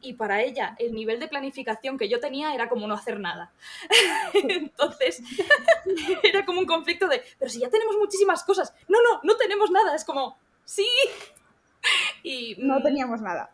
Y 0.00 0.14
para 0.14 0.42
ella, 0.42 0.76
el 0.78 0.92
nivel 0.92 1.20
de 1.20 1.28
planificación 1.28 1.96
que 1.96 2.08
yo 2.08 2.20
tenía 2.20 2.54
era 2.54 2.68
como 2.68 2.86
no 2.86 2.94
hacer 2.94 3.18
nada. 3.18 3.52
Entonces, 4.34 5.22
era 6.22 6.44
como 6.44 6.60
un 6.60 6.66
conflicto 6.66 7.08
de, 7.08 7.22
pero 7.38 7.50
si 7.50 7.60
ya 7.60 7.70
tenemos 7.70 7.96
muchísimas 7.96 8.44
cosas, 8.44 8.74
no, 8.88 8.98
no, 9.02 9.20
no 9.22 9.36
tenemos 9.36 9.70
nada, 9.70 9.94
es 9.94 10.04
como, 10.04 10.36
sí. 10.64 10.88
Y, 12.24 12.56
no 12.58 12.80
mm, 12.80 12.82
teníamos 12.82 13.20
nada. 13.20 13.50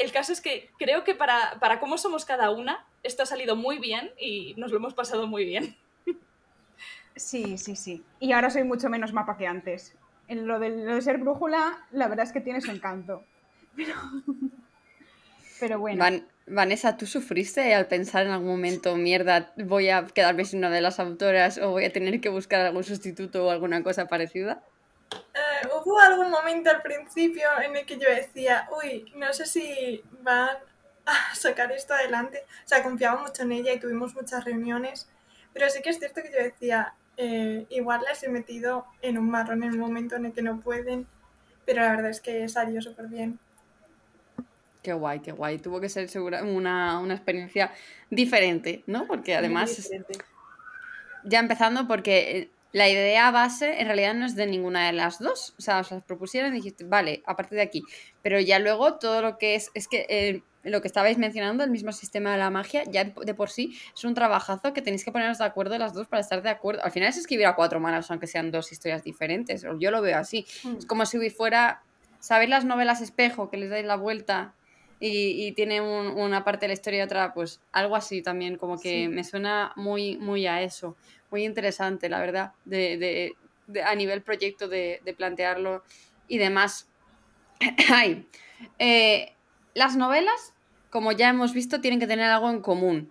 El 0.00 0.12
caso 0.12 0.32
es 0.32 0.40
que 0.40 0.70
creo 0.78 1.04
que 1.04 1.14
para, 1.14 1.58
para 1.60 1.78
cómo 1.78 1.98
somos 1.98 2.24
cada 2.24 2.50
una, 2.50 2.86
esto 3.02 3.22
ha 3.22 3.26
salido 3.26 3.54
muy 3.54 3.78
bien 3.78 4.10
y 4.18 4.54
nos 4.56 4.70
lo 4.70 4.78
hemos 4.78 4.94
pasado 4.94 5.26
muy 5.26 5.44
bien. 5.44 5.76
Sí, 7.16 7.58
sí, 7.58 7.76
sí. 7.76 8.02
Y 8.18 8.32
ahora 8.32 8.48
soy 8.48 8.64
mucho 8.64 8.88
menos 8.88 9.12
mapa 9.12 9.36
que 9.36 9.46
antes. 9.46 9.94
En 10.28 10.46
lo 10.46 10.58
de, 10.58 11.02
ser 11.02 11.18
brújula, 11.18 11.86
la 11.90 12.08
verdad 12.08 12.24
es 12.24 12.32
que 12.32 12.40
tiene 12.40 12.60
su 12.60 12.70
encanto. 12.70 13.24
Pero, 15.60 15.78
bueno. 15.78 16.04
Vanessa, 16.46 16.96
¿tú 16.96 17.06
sufriste 17.06 17.74
al 17.74 17.86
pensar 17.86 18.24
en 18.24 18.32
algún 18.32 18.48
momento, 18.48 18.96
mierda, 18.96 19.52
voy 19.56 19.90
a 19.90 20.06
quedarme 20.06 20.44
sin 20.44 20.60
una 20.60 20.70
de 20.70 20.80
las 20.80 20.98
autoras 20.98 21.58
o 21.58 21.70
voy 21.70 21.84
a 21.84 21.92
tener 21.92 22.20
que 22.20 22.28
buscar 22.28 22.64
algún 22.64 22.84
sustituto 22.84 23.46
o 23.46 23.50
alguna 23.50 23.82
cosa 23.82 24.06
parecida? 24.06 24.62
Hubo 25.84 25.98
algún 26.00 26.30
momento 26.30 26.70
al 26.70 26.82
principio 26.82 27.48
en 27.62 27.76
el 27.76 27.86
que 27.86 27.98
yo 27.98 28.08
decía, 28.08 28.68
uy, 28.82 29.12
no 29.16 29.32
sé 29.32 29.46
si 29.46 30.02
van 30.22 30.56
a 31.06 31.34
sacar 31.34 31.72
esto 31.72 31.94
adelante. 31.94 32.42
O 32.64 32.68
sea, 32.68 32.82
confiaba 32.82 33.22
mucho 33.22 33.42
en 33.42 33.52
ella 33.52 33.72
y 33.72 33.80
tuvimos 33.80 34.14
muchas 34.14 34.44
reuniones, 34.44 35.08
pero 35.52 35.68
sí 35.68 35.82
que 35.82 35.90
es 35.90 35.98
cierto 35.98 36.22
que 36.22 36.30
yo 36.30 36.42
decía, 36.42 36.94
eh, 37.16 37.66
igual 37.70 38.00
las 38.08 38.22
he 38.22 38.28
metido 38.28 38.86
en 39.02 39.18
un 39.18 39.30
marrón 39.30 39.62
en 39.62 39.70
el 39.70 39.78
momento 39.78 40.16
en 40.16 40.26
el 40.26 40.32
que 40.32 40.42
no 40.42 40.60
pueden, 40.60 41.06
pero 41.66 41.82
la 41.82 41.90
verdad 41.90 42.10
es 42.10 42.20
que 42.20 42.48
salió 42.48 42.80
súper 42.80 43.06
bien. 43.08 43.38
Qué 44.82 44.94
guay, 44.94 45.20
qué 45.20 45.32
guay. 45.32 45.58
Tuvo 45.58 45.80
que 45.80 45.88
ser 45.88 46.08
segura, 46.08 46.42
una, 46.42 46.98
una 47.00 47.14
experiencia 47.14 47.72
diferente, 48.08 48.82
¿no? 48.86 49.06
Porque 49.06 49.34
además, 49.34 49.90
ya 51.24 51.38
empezando, 51.38 51.86
porque 51.86 52.38
eh, 52.38 52.50
la 52.72 52.88
idea 52.88 53.30
base 53.30 53.80
en 53.80 53.86
realidad 53.86 54.14
no 54.14 54.26
es 54.26 54.36
de 54.36 54.46
ninguna 54.46 54.86
de 54.86 54.92
las 54.92 55.18
dos. 55.18 55.54
O 55.58 55.62
sea, 55.62 55.80
os 55.80 55.90
las 55.90 56.04
propusieron 56.04 56.52
y 56.52 56.56
dijiste, 56.56 56.84
vale, 56.84 57.22
a 57.26 57.36
partir 57.36 57.56
de 57.56 57.62
aquí. 57.62 57.82
Pero 58.22 58.38
ya 58.40 58.58
luego 58.58 58.94
todo 58.94 59.22
lo 59.22 59.38
que 59.38 59.56
es, 59.56 59.70
es 59.74 59.88
que 59.88 60.06
eh, 60.08 60.42
lo 60.62 60.80
que 60.80 60.88
estabais 60.88 61.18
mencionando, 61.18 61.64
el 61.64 61.70
mismo 61.70 61.90
sistema 61.90 62.32
de 62.32 62.38
la 62.38 62.50
magia, 62.50 62.84
ya 62.84 63.04
de 63.04 63.34
por 63.34 63.50
sí 63.50 63.76
es 63.94 64.04
un 64.04 64.14
trabajazo 64.14 64.72
que 64.72 64.82
tenéis 64.82 65.04
que 65.04 65.10
poneros 65.10 65.38
de 65.38 65.44
acuerdo 65.44 65.76
las 65.78 65.94
dos 65.94 66.06
para 66.06 66.20
estar 66.20 66.42
de 66.42 66.50
acuerdo. 66.50 66.84
Al 66.84 66.92
final 66.92 67.08
es 67.08 67.16
escribir 67.16 67.46
a 67.46 67.56
cuatro 67.56 67.80
manos, 67.80 68.10
aunque 68.10 68.26
sean 68.26 68.50
dos 68.50 68.70
historias 68.70 69.02
diferentes. 69.02 69.66
Yo 69.78 69.90
lo 69.90 70.00
veo 70.00 70.18
así. 70.18 70.46
Mm. 70.62 70.76
Es 70.76 70.86
como 70.86 71.06
si 71.06 71.30
fuera, 71.30 71.82
¿sabéis 72.20 72.50
las 72.50 72.64
novelas 72.64 73.00
espejo 73.00 73.50
que 73.50 73.56
les 73.56 73.70
dais 73.70 73.84
la 73.84 73.96
vuelta 73.96 74.54
y, 75.02 75.52
tiene 75.52 75.80
una 75.80 76.44
parte 76.44 76.64
de 76.64 76.68
la 76.68 76.74
historia 76.74 77.00
y 77.00 77.02
otra? 77.02 77.32
Pues 77.32 77.60
algo 77.72 77.96
así 77.96 78.22
también, 78.22 78.56
como 78.56 78.78
que 78.78 79.08
me 79.08 79.24
suena 79.24 79.72
muy, 79.74 80.18
muy 80.18 80.46
a 80.46 80.62
eso 80.62 80.96
muy 81.30 81.44
interesante, 81.44 82.08
la 82.08 82.20
verdad, 82.20 82.52
de, 82.64 83.34
a 83.84 83.94
nivel 83.94 84.22
proyecto 84.22 84.68
de, 84.68 85.00
plantearlo 85.16 85.82
y 86.28 86.38
demás. 86.38 86.88
Ay, 87.92 88.26
eh, 88.78 89.34
las 89.74 89.96
novelas, 89.96 90.54
como 90.90 91.12
ya 91.12 91.28
hemos 91.28 91.52
visto, 91.52 91.80
tienen 91.80 92.00
que 92.00 92.06
tener 92.06 92.30
algo 92.30 92.50
en 92.50 92.60
común. 92.60 93.10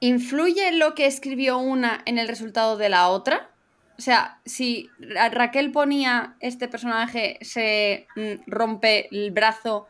¿Influye 0.00 0.72
lo 0.72 0.94
que 0.94 1.06
escribió 1.06 1.58
una 1.58 2.02
en 2.06 2.18
el 2.18 2.28
resultado 2.28 2.76
de 2.76 2.88
la 2.88 3.08
otra? 3.08 3.50
O 3.98 4.02
sea, 4.02 4.40
si 4.44 4.88
Raquel 5.00 5.72
ponía 5.72 6.36
este 6.38 6.68
personaje 6.68 7.36
se 7.40 8.06
mm, 8.14 8.42
rompe 8.46 9.08
el 9.10 9.32
brazo, 9.32 9.88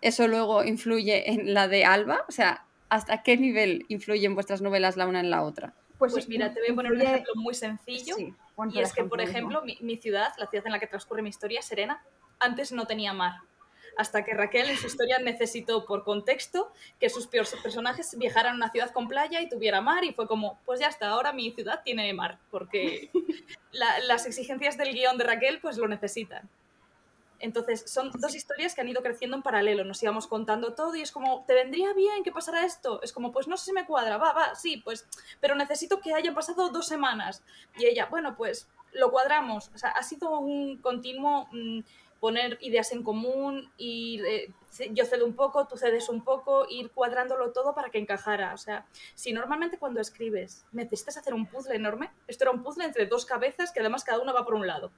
¿eso 0.00 0.28
luego 0.28 0.62
influye 0.62 1.32
en 1.32 1.54
la 1.54 1.66
de 1.66 1.84
Alba? 1.84 2.24
O 2.28 2.32
sea, 2.32 2.64
¿hasta 2.88 3.24
qué 3.24 3.36
nivel 3.36 3.84
influyen 3.88 4.36
vuestras 4.36 4.62
novelas 4.62 4.96
la 4.96 5.08
una 5.08 5.18
en 5.18 5.30
la 5.30 5.42
otra? 5.42 5.74
Pues, 5.98 6.12
pues 6.12 6.28
mira, 6.28 6.52
te 6.52 6.60
voy 6.60 6.70
a 6.70 6.74
poner 6.74 6.92
un 6.92 7.02
ejemplo 7.02 7.32
muy 7.34 7.54
sencillo. 7.54 8.16
y 8.72 8.80
es 8.80 8.92
que, 8.92 9.04
por 9.04 9.20
ejemplo, 9.20 9.62
mi, 9.62 9.96
ciudad, 9.96 10.32
la 10.38 10.46
ciudad 10.46 10.66
en 10.66 10.72
la 10.72 10.78
que 10.78 10.86
transcurre 10.86 11.22
mi 11.22 11.28
historia, 11.28 11.60
Serena, 11.60 12.02
antes 12.38 12.72
no 12.72 12.86
tenía 12.86 13.12
mar. 13.12 13.40
Hasta 13.96 14.24
que 14.24 14.32
Raquel 14.32 14.70
en 14.70 14.76
su 14.76 14.86
historia 14.86 15.18
necesitó, 15.18 15.84
por 15.84 16.04
contexto, 16.04 16.72
que 17.00 17.10
sus 17.10 17.26
personajes 17.26 18.16
viajaran 18.16 18.52
a 18.52 18.56
una 18.56 18.70
ciudad 18.70 18.92
con 18.92 19.08
playa 19.08 19.40
y 19.40 19.48
tuviera 19.48 19.80
mar. 19.80 20.04
Y 20.04 20.12
fue 20.12 20.28
como, 20.28 20.60
pues 20.64 20.78
ya 20.78 20.86
está, 20.86 21.08
ahora 21.08 21.32
mi 21.32 21.50
ciudad 21.50 21.82
tiene 21.84 22.12
mar. 22.14 22.38
Porque 22.52 23.10
las 23.72 24.24
exigencias 24.24 24.78
del 24.78 24.94
guion 24.94 25.18
de 25.18 25.24
Raquel, 25.24 25.58
pues 25.60 25.78
lo 25.78 25.88
necesitan. 25.88 26.48
Entonces, 27.40 27.84
son 27.86 28.10
dos 28.12 28.34
historias 28.34 28.74
que 28.74 28.80
han 28.80 28.88
ido 28.88 29.02
creciendo 29.02 29.36
en 29.36 29.42
paralelo, 29.42 29.84
nos 29.84 30.02
íbamos 30.02 30.26
contando 30.26 30.74
todo 30.74 30.96
y 30.96 31.02
es 31.02 31.12
como, 31.12 31.44
¿te 31.46 31.54
vendría 31.54 31.92
bien 31.92 32.24
que 32.24 32.32
pasara 32.32 32.64
esto? 32.64 33.00
Es 33.02 33.12
como, 33.12 33.30
pues 33.30 33.46
no 33.46 33.56
sé 33.56 33.66
si 33.66 33.72
me 33.72 33.86
cuadra, 33.86 34.16
va, 34.16 34.32
va, 34.32 34.54
sí, 34.54 34.78
pues, 34.78 35.06
pero 35.40 35.54
necesito 35.54 36.00
que 36.00 36.14
hayan 36.14 36.34
pasado 36.34 36.70
dos 36.70 36.86
semanas. 36.86 37.42
Y 37.78 37.86
ella, 37.86 38.06
bueno, 38.06 38.36
pues 38.36 38.68
lo 38.92 39.10
cuadramos. 39.10 39.70
O 39.74 39.78
sea, 39.78 39.90
ha 39.90 40.02
sido 40.02 40.38
un 40.38 40.78
continuo 40.78 41.48
mm, 41.52 41.80
poner 42.20 42.58
ideas 42.60 42.92
en 42.92 43.02
común 43.02 43.70
y 43.76 44.20
yo 44.90 45.04
cedo 45.04 45.24
un 45.24 45.34
poco, 45.34 45.66
tú 45.66 45.76
cedes 45.76 46.08
un 46.08 46.22
poco, 46.22 46.66
ir 46.68 46.90
cuadrándolo 46.90 47.52
todo 47.52 47.74
para 47.74 47.90
que 47.90 47.98
encajara. 47.98 48.54
O 48.54 48.58
sea, 48.58 48.86
si 49.14 49.32
normalmente 49.32 49.78
cuando 49.78 50.00
escribes 50.00 50.64
necesitas 50.72 51.16
hacer 51.16 51.34
un 51.34 51.46
puzzle 51.46 51.76
enorme, 51.76 52.10
esto 52.26 52.44
era 52.44 52.50
un 52.50 52.62
puzzle 52.62 52.84
entre 52.84 53.06
dos 53.06 53.24
cabezas 53.24 53.72
que 53.72 53.80
además 53.80 54.04
cada 54.04 54.20
una 54.20 54.32
va 54.32 54.44
por 54.44 54.54
un 54.54 54.66
lado. 54.66 54.90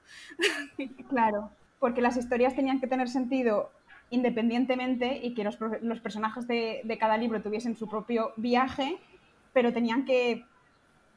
Claro 1.09 1.51
porque 1.81 1.99
las 1.99 2.15
historias 2.15 2.55
tenían 2.55 2.79
que 2.79 2.85
tener 2.85 3.09
sentido 3.09 3.71
independientemente 4.11 5.19
y 5.23 5.33
que 5.33 5.43
los, 5.43 5.57
personajes 5.99 6.47
de, 6.47 6.97
cada 6.99 7.17
libro 7.17 7.41
tuviesen 7.41 7.75
su 7.75 7.89
propio 7.89 8.33
viaje, 8.37 8.99
pero 9.51 9.73
tenían 9.73 10.05
que 10.05 10.45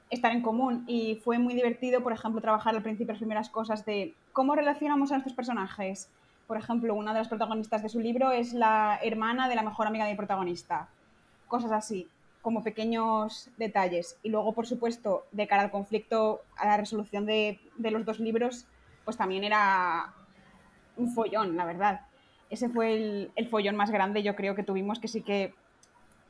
estar 0.09 0.33
en 0.33 0.41
común. 0.41 0.85
Y 0.87 1.17
fue 1.17 1.39
muy 1.39 1.53
divertido, 1.53 2.03
por 2.03 2.15
ejemplo, 2.15 2.41
trabajar 2.41 2.75
al 2.75 2.83
principio 2.83 3.13
las 3.13 3.19
primeras 3.19 3.51
cosas 3.51 3.85
de 3.85 4.15
cómo 4.33 4.55
relacionamos 4.55 5.11
a 5.11 5.17
nuestros 5.17 5.37
personajes. 5.37 6.09
Por 6.47 6.57
ejemplo, 6.57 6.95
una 6.95 7.13
de 7.13 7.19
las 7.19 7.29
protagonistas 7.29 7.83
de 7.83 7.91
su 7.91 8.01
libro 8.01 8.31
es 8.31 8.55
la 8.55 8.99
hermana 9.03 9.51
de 9.51 9.57
la 9.57 9.63
mejor 9.63 9.87
amiga 9.87 10.07
del 10.07 10.17
protagonista. 10.17 10.89
Cosas 11.47 11.73
así, 11.73 12.09
como 12.41 12.63
pequeños 12.63 13.51
detalles. 13.59 14.17
Y 14.23 14.31
luego, 14.31 14.55
por 14.55 14.67
supuesto, 14.67 15.27
de 15.31 15.47
cara 15.47 15.63
al 15.65 15.71
conflicto, 15.71 16.41
a 16.57 16.67
la 16.67 16.79
resolución 16.79 17.27
de, 17.27 17.61
de 17.77 17.91
los 17.91 18.07
dos 18.07 18.19
libros, 18.19 18.65
pues 19.05 19.19
también 19.19 19.45
era 19.45 20.15
un 20.97 21.13
follón, 21.13 21.57
la 21.57 21.65
verdad. 21.65 22.03
Ese 22.51 22.69
fue 22.69 23.31
el, 23.35 23.49
follón 23.49 23.77
más 23.77 23.91
grande, 23.91 24.23
yo 24.23 24.37
creo 24.37 24.55
que 24.55 24.63
tuvimos, 24.63 24.99
que 24.99 25.09
sí 25.09 25.23
que 25.23 25.55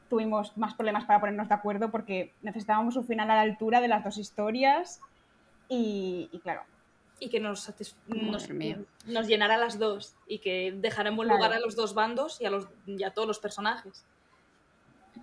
tuvimos 0.09 0.56
más 0.56 0.75
problemas 0.75 1.04
para 1.04 1.21
ponernos 1.21 1.49
de 1.49 1.54
acuerdo 1.54 1.90
porque 1.90 2.33
necesitábamos 2.42 2.97
un 2.97 3.04
final 3.04 3.30
a 3.30 3.37
la 3.37 3.40
altura 3.40 3.80
de 3.80 3.88
las 3.88 4.04
dos 4.04 4.18
historias 4.18 5.00
y, 5.68 6.28
claro. 6.42 6.62
y 7.18 7.28
que 7.30 7.40
nos, 7.40 7.73
nos, 8.09 9.26
llenara 9.26 9.54
a 9.54 9.59
las 9.59 9.78
dos 9.78 10.14
y 10.26 10.38
que 10.38 10.73
dejara 10.76 11.09
en 11.09 11.16
buen 11.16 11.28
Claro. 11.28 11.42
lugar 11.42 11.56
a 11.56 11.61
los 11.61 11.75
dos 11.75 11.94
bandos 11.94 12.40
y 12.40 12.47
a, 12.47 12.50
los, 12.50 12.68
y 12.87 13.02
a 13.02 13.12
todos 13.12 13.26
los 13.26 13.38
personajes. 13.38 14.04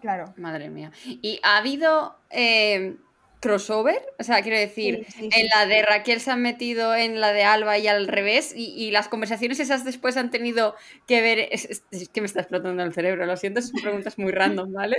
Claro. 0.02 0.34
Madre 0.38 0.70
mía. 0.70 0.92
¿Y 1.06 1.40
ha 1.44 1.58
habido 1.58 2.16
eh, 2.30 2.98
crossover? 3.42 4.00
O 4.20 4.24
sea, 4.24 4.42
quiero 4.44 4.58
decir, 4.58 5.06
Sí, 5.08 5.30
sí, 5.30 5.30
en 5.36 5.48
la 5.54 5.66
de 5.66 5.82
Raquel 5.84 6.22
se 6.22 6.32
han 6.32 6.42
metido 6.42 6.96
en 6.96 7.20
la 7.20 7.34
de 7.34 7.44
Alba 7.44 7.78
y 7.78 7.88
al 7.88 8.08
revés, 8.08 8.54
y, 8.56 8.68
y 8.76 8.92
las 8.92 9.10
conversaciones 9.10 9.60
esas 9.60 9.84
después 9.84 10.16
han 10.18 10.32
tenido 10.32 10.76
que 11.08 11.22
ver. 11.22 11.40
Es, 11.52 11.66
es- 11.66 11.84
es 11.92 12.10
que 12.10 12.22
me 12.22 12.28
está 12.28 12.42
explotando 12.42 12.84
el 12.84 12.94
cerebro, 12.94 13.26
lo 13.26 13.36
siento, 13.38 13.62
son 13.62 13.82
preguntas 13.82 14.18
muy 14.18 14.32
random, 14.32 14.72
¿vale? 14.74 14.98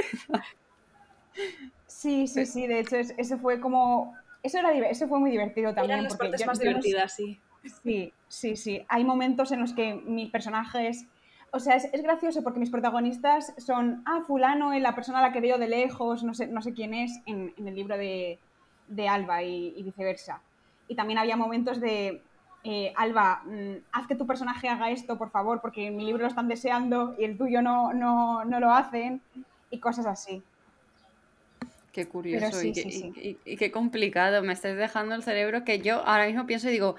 Sí, 1.86 2.26
sí, 2.26 2.46
sí, 2.46 2.66
de 2.66 2.80
hecho, 2.80 2.96
es- 2.96 3.14
eso 3.16 3.38
fue 3.38 3.60
como... 3.60 4.16
Eso, 4.42 4.58
era, 4.58 4.72
eso 4.88 5.06
fue 5.06 5.20
muy 5.20 5.30
divertido 5.30 5.72
también. 5.74 6.00
Eran 6.00 6.04
las 6.04 6.16
porque 6.16 6.30
partes 6.30 6.46
más 6.46 6.58
yo 6.58 6.64
no 6.64 6.82
sé- 6.82 6.88
divertidas, 6.88 7.14
sí. 7.14 7.40
Sí, 7.84 8.12
sí, 8.28 8.56
sí. 8.56 8.84
Hay 8.88 9.04
momentos 9.04 9.52
en 9.52 9.60
los 9.60 9.72
que 9.72 9.94
mis 9.94 10.30
personajes. 10.30 11.04
O 11.54 11.60
sea, 11.60 11.76
es, 11.76 11.84
es 11.92 12.02
gracioso 12.02 12.42
porque 12.42 12.58
mis 12.60 12.70
protagonistas 12.70 13.52
son, 13.58 14.02
ah, 14.06 14.22
fulano, 14.26 14.72
la 14.78 14.94
persona 14.94 15.18
a 15.18 15.22
la 15.22 15.32
que 15.32 15.40
veo 15.40 15.58
de 15.58 15.68
lejos, 15.68 16.24
no 16.24 16.32
sé, 16.34 16.46
no 16.46 16.62
sé 16.62 16.72
quién 16.72 16.94
es, 16.94 17.20
en, 17.26 17.52
en 17.58 17.68
el 17.68 17.74
libro 17.74 17.96
de, 17.98 18.38
de 18.88 19.08
Alba 19.08 19.42
y, 19.42 19.74
y 19.76 19.82
viceversa. 19.82 20.40
Y 20.88 20.94
también 20.94 21.18
había 21.18 21.36
momentos 21.36 21.78
de, 21.78 22.22
eh, 22.64 22.92
Alba, 22.96 23.42
mm, 23.44 23.74
haz 23.92 24.06
que 24.06 24.14
tu 24.14 24.26
personaje 24.26 24.68
haga 24.68 24.90
esto, 24.90 25.18
por 25.18 25.30
favor, 25.30 25.60
porque 25.60 25.86
en 25.88 25.96
mi 25.96 26.06
libro 26.06 26.22
lo 26.22 26.28
están 26.28 26.48
deseando 26.48 27.14
y 27.18 27.24
el 27.24 27.36
tuyo 27.36 27.60
no, 27.60 27.92
no, 27.92 28.44
no 28.46 28.58
lo 28.58 28.72
hacen, 28.72 29.20
y 29.70 29.78
cosas 29.78 30.06
así. 30.06 30.42
Qué 31.92 32.06
curioso 32.06 32.58
sí, 32.58 32.68
y, 32.68 32.72
qué, 32.72 32.82
sí, 32.84 32.90
sí. 32.92 33.12
y- 33.16 33.28
y- 33.28 33.38
y 33.44 33.56
qué 33.58 33.70
complicado. 33.70 34.42
Me 34.42 34.54
estáis 34.54 34.76
dejando 34.76 35.14
el 35.14 35.22
cerebro 35.22 35.64
que 35.64 35.80
yo 35.80 35.96
ahora 36.06 36.26
mismo 36.26 36.46
pienso 36.46 36.68
y 36.68 36.72
digo, 36.72 36.96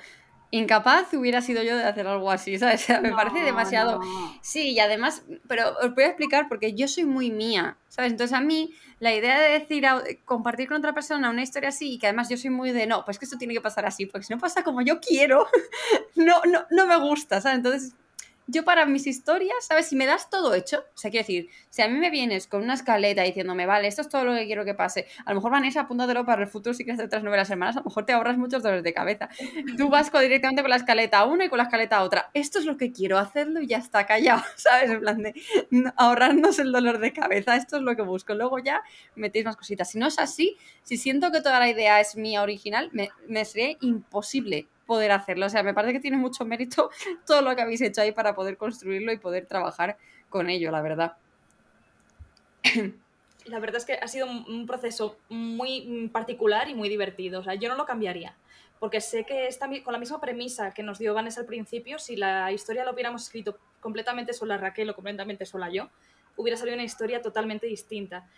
incapaz 0.57 1.11
hubiera 1.13 1.41
sido 1.41 1.63
yo 1.63 1.75
de 1.75 1.83
hacer 1.83 2.05
algo 2.05 2.29
así, 2.29 2.59
¿sabes? 2.59 2.83
O 2.83 2.85
sea, 2.85 3.01
me 3.01 3.11
parece 3.11 3.39
demasiado. 3.39 3.99
no. 3.99 4.39
Sí, 4.41 4.71
y 4.71 4.79
además, 4.79 5.23
pero 5.47 5.75
os 5.79 5.95
voy 5.95 6.03
a 6.03 6.07
explicar 6.07 6.47
porque 6.47 6.73
yo 6.73 6.87
soy 6.87 7.05
muy 7.05 7.31
mía, 7.31 7.77
¿sabes? 7.87 8.11
Entonces 8.11 8.37
a 8.37 8.41
mí 8.41 8.71
la 8.99 9.15
idea 9.15 9.39
de 9.39 9.59
decir, 9.59 9.83
compartir 10.25 10.67
con 10.67 10.77
otra 10.77 10.93
persona 10.93 11.31
una 11.31 11.41
historia 11.41 11.69
así 11.69 11.93
y 11.93 11.97
que 11.97 12.05
además 12.05 12.29
yo 12.29 12.37
soy 12.37 12.51
muy 12.51 12.71
de, 12.71 12.85
no, 12.85 13.03
pues 13.03 13.17
que 13.17 13.25
esto 13.25 13.37
tiene 13.37 13.55
que 13.55 13.61
pasar 13.61 13.87
así, 13.87 14.05
porque 14.05 14.27
si 14.27 14.33
no 14.33 14.39
pasa 14.39 14.63
como 14.63 14.81
yo 14.83 14.99
quiero, 14.99 15.47
no, 16.15 16.41
no, 16.45 16.65
no 16.69 16.85
me 16.85 16.97
gusta, 16.97 17.41
¿sabes? 17.41 17.57
Entonces 17.57 17.95
yo 18.47 18.63
para 18.65 18.85
mis 18.85 19.07
historias, 19.07 19.55
¿sabes? 19.65 19.87
Si 19.87 19.95
me 19.95 20.05
das 20.05 20.29
todo 20.29 20.53
hecho, 20.53 20.79
o 20.93 20.97
sea, 20.97 21.09
quiero 21.11 21.23
decir, 21.23 21.49
si 21.69 21.81
a 21.81 21.87
mí 21.87 21.97
me 21.97 22.09
vienes 22.09 22.47
con 22.47 22.61
una 22.61 22.73
escaleta 22.73 23.23
diciéndome, 23.23 23.65
vale, 23.65 23.87
esto 23.87 24.01
es 24.01 24.09
todo 24.09 24.25
lo 24.25 24.33
que 24.33 24.45
quiero 24.45 24.65
que 24.65 24.73
pase, 24.73 25.07
a 25.25 25.29
lo 25.31 25.35
mejor 25.35 25.51
Vanessa, 25.51 25.81
apúntatelo 25.81 26.25
para 26.25 26.41
el 26.43 26.47
futuro 26.49 26.73
si 26.73 26.83
quieres 26.83 26.99
hacer 26.99 27.07
otras 27.07 27.23
novelas 27.23 27.49
hermanas, 27.49 27.77
a 27.77 27.79
lo 27.79 27.85
mejor 27.85 28.05
te 28.05 28.13
ahorras 28.13 28.37
muchos 28.37 28.61
dolores 28.63 28.83
de 28.83 28.93
cabeza. 28.93 29.29
Tú 29.77 29.89
vas 29.89 30.09
con- 30.09 30.21
directamente 30.21 30.61
con 30.61 30.69
la 30.69 30.75
escaleta 30.77 31.19
a 31.19 31.25
una 31.25 31.45
y 31.45 31.49
con 31.49 31.57
la 31.57 31.63
escaleta 31.63 31.97
a 31.97 32.03
otra. 32.03 32.29
Esto 32.33 32.59
es 32.59 32.65
lo 32.65 32.77
que 32.77 32.91
quiero 32.91 33.17
hacerlo 33.17 33.61
y 33.61 33.67
ya 33.67 33.77
está 33.77 34.05
callado, 34.05 34.43
¿sabes? 34.55 34.89
En 34.91 34.99
plan 34.99 35.17
de 35.21 35.33
no- 35.71 35.93
ahorrarnos 35.97 36.59
el 36.59 36.71
dolor 36.71 36.99
de 36.99 37.13
cabeza, 37.13 37.55
esto 37.55 37.77
es 37.77 37.83
lo 37.83 37.95
que 37.95 38.01
busco. 38.01 38.33
Luego 38.33 38.59
ya 38.59 38.81
metéis 39.15 39.45
más 39.45 39.55
cositas. 39.55 39.89
Si 39.89 39.97
no 39.97 40.07
es 40.07 40.19
así, 40.19 40.57
si 40.83 40.97
siento 40.97 41.31
que 41.31 41.41
toda 41.41 41.59
la 41.59 41.69
idea 41.69 41.99
es 41.99 42.15
mía 42.15 42.41
original, 42.41 42.89
me, 42.93 43.09
me 43.27 43.45
sería 43.45 43.77
imposible 43.81 44.67
poder 44.93 45.11
hacerlo. 45.11 45.47
O 45.47 45.49
sea, 45.49 45.63
me 45.63 45.73
parece 45.73 45.93
que 45.93 45.99
tiene 45.99 46.17
mucho 46.17 46.45
mérito 46.45 46.89
todo 47.25 47.41
lo 47.41 47.55
que 47.55 47.63
habéis 47.63 47.81
hecho 47.81 48.01
ahí 48.01 48.11
para 48.11 48.35
poder 48.35 48.57
construirlo 48.57 49.11
y 49.11 49.17
poder 49.17 49.47
trabajar 49.47 49.97
con 50.29 50.49
ello, 50.49 50.69
la 50.71 50.81
verdad. 50.81 51.13
La 53.45 53.59
verdad 53.59 53.75
es 53.75 53.83
que 53.85 53.95
ha 53.95 54.07
sido 54.07 54.25
un 54.25 54.65
proceso 54.65 55.17
muy 55.27 56.09
particular 56.13 56.69
y 56.69 56.75
muy 56.75 56.87
divertido. 56.87 57.41
O 57.41 57.43
sea, 57.43 57.55
yo 57.55 57.67
no 57.67 57.75
lo 57.75 57.85
cambiaría. 57.85 58.37
Porque 58.79 59.01
sé 59.01 59.25
que 59.25 59.47
está 59.47 59.67
mi- 59.67 59.81
con 59.81 59.91
la 59.91 59.99
misma 59.99 60.21
premisa 60.21 60.73
que 60.73 60.81
nos 60.81 60.97
dio 60.97 61.13
Vanessa 61.13 61.41
al 61.41 61.45
principio, 61.45 61.99
si 61.99 62.15
la 62.15 62.51
historia 62.53 62.85
la 62.85 62.91
hubiéramos 62.91 63.23
escrito 63.23 63.59
completamente 63.81 64.31
sola 64.31 64.57
Raquel 64.57 64.89
o 64.91 64.95
completamente 64.95 65.45
sola 65.45 65.69
yo, 65.69 65.89
hubiera 66.37 66.57
salido 66.57 66.75
una 66.75 66.85
historia 66.85 67.21
totalmente 67.21 67.67
distinta. 67.67 68.29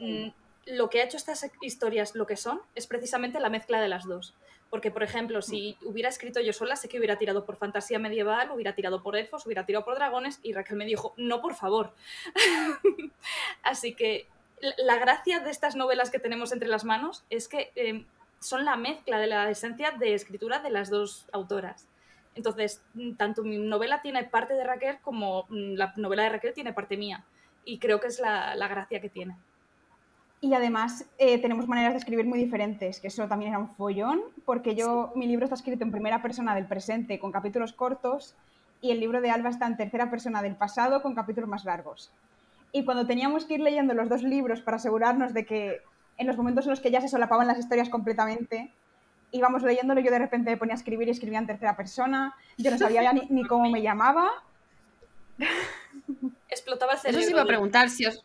Mm, 0.00 0.28
Lo 0.66 0.88
que 0.90 1.00
ha 1.00 1.04
hecho 1.04 1.16
estas 1.16 1.50
historias 1.60 2.14
lo 2.14 2.26
que 2.26 2.36
son 2.36 2.60
es 2.74 2.86
precisamente 2.86 3.40
la 3.40 3.50
mezcla 3.50 3.80
de 3.80 3.88
las 3.88 4.04
dos. 4.04 4.34
Porque, 4.70 4.90
por 4.90 5.02
ejemplo, 5.02 5.40
si 5.42 5.76
hubiera 5.82 6.08
escrito 6.08 6.40
yo 6.40 6.52
sola, 6.52 6.74
sé 6.74 6.88
que 6.88 6.98
hubiera 6.98 7.16
tirado 7.16 7.44
por 7.44 7.56
fantasía 7.56 7.98
medieval, 7.98 8.50
hubiera 8.50 8.74
tirado 8.74 9.02
por 9.02 9.16
elfos, 9.16 9.46
hubiera 9.46 9.66
tirado 9.66 9.84
por 9.84 9.94
dragones, 9.94 10.40
y 10.42 10.52
Raquel 10.52 10.76
me 10.76 10.84
dijo, 10.86 11.14
no, 11.16 11.40
por 11.40 11.54
favor. 11.54 11.92
Así 13.62 13.94
que 13.94 14.26
la- 14.78 14.96
gracia 14.96 15.40
de 15.40 15.50
estas 15.50 15.76
novelas 15.76 16.10
que 16.10 16.18
tenemos 16.18 16.52
entre 16.52 16.68
las 16.68 16.84
manos 16.84 17.24
es 17.30 17.48
que 17.48 17.72
eh, 17.76 18.04
son 18.40 18.64
la 18.64 18.76
mezcla 18.76 19.18
de 19.18 19.26
la 19.26 19.48
esencia 19.50 19.92
de 19.92 20.14
escritura 20.14 20.58
de 20.60 20.70
las 20.70 20.90
dos 20.90 21.26
autoras. 21.32 21.86
Entonces, 22.34 22.82
mm, 22.94 23.14
tanto 23.14 23.42
mi 23.42 23.58
novela 23.58 24.02
tiene 24.02 24.24
parte 24.24 24.54
de 24.54 24.64
Raquel 24.64 24.98
como 25.02 25.44
mm, 25.50 25.74
la 25.74 25.92
novela 25.96 26.24
de 26.24 26.30
Raquel 26.30 26.54
tiene 26.54 26.72
parte 26.72 26.96
mía. 26.96 27.24
Y 27.64 27.78
creo 27.78 28.00
que 28.00 28.08
es 28.08 28.18
la, 28.18 28.54
la 28.56 28.68
gracia 28.68 29.00
que 29.00 29.08
tiene. 29.08 29.36
Y 30.44 30.52
además 30.52 31.06
eh, 31.16 31.38
tenemos 31.38 31.66
maneras 31.68 31.94
de 31.94 32.00
escribir 32.00 32.26
muy 32.26 32.38
diferentes, 32.38 33.00
que 33.00 33.06
eso 33.06 33.26
también 33.26 33.52
era 33.52 33.58
un 33.58 33.70
follón, 33.70 34.20
porque 34.44 34.74
yo, 34.74 35.10
mi 35.14 35.26
libro 35.26 35.46
está 35.46 35.54
escrito 35.54 35.84
en 35.84 35.90
primera 35.90 36.20
persona 36.20 36.54
del 36.54 36.66
presente 36.66 37.18
con 37.18 37.32
capítulos 37.32 37.72
cortos 37.72 38.34
y 38.82 38.90
el 38.90 39.00
libro 39.00 39.22
de 39.22 39.30
Alba 39.30 39.48
está 39.48 39.66
en 39.66 39.78
tercera 39.78 40.10
persona 40.10 40.42
del 40.42 40.54
pasado 40.54 41.00
con 41.00 41.14
capítulos 41.14 41.48
más 41.48 41.64
largos. 41.64 42.10
Y 42.72 42.84
cuando 42.84 43.06
teníamos 43.06 43.46
que 43.46 43.54
ir 43.54 43.60
leyendo 43.60 43.94
los 43.94 44.10
dos 44.10 44.22
libros 44.22 44.60
para 44.60 44.76
asegurarnos 44.76 45.32
de 45.32 45.46
que 45.46 45.80
en 46.18 46.26
los 46.26 46.36
momentos 46.36 46.66
en 46.66 46.72
los 46.72 46.80
que 46.80 46.90
ya 46.90 47.00
se 47.00 47.08
solapaban 47.08 47.46
las 47.46 47.58
historias 47.58 47.88
completamente, 47.88 48.70
íbamos 49.32 49.62
leyéndolo 49.62 50.02
yo 50.02 50.10
de 50.10 50.18
repente 50.18 50.50
me 50.50 50.58
ponía 50.58 50.74
a 50.74 50.76
escribir 50.76 51.08
y 51.08 51.12
escribía 51.12 51.38
en 51.38 51.46
tercera 51.46 51.74
persona, 51.74 52.34
yo 52.58 52.70
no 52.70 52.76
sabía 52.76 53.02
ya 53.02 53.14
ni, 53.14 53.22
ni 53.30 53.44
cómo 53.48 53.70
me 53.70 53.80
llamaba. 53.80 54.28
Explotaba 56.50 56.92
el 56.92 56.98
Eso 56.98 57.06
cerebro. 57.06 57.24
os 57.24 57.30
iba 57.30 57.40
a 57.40 57.46
preguntar 57.46 57.88
si 57.88 58.04
os, 58.04 58.22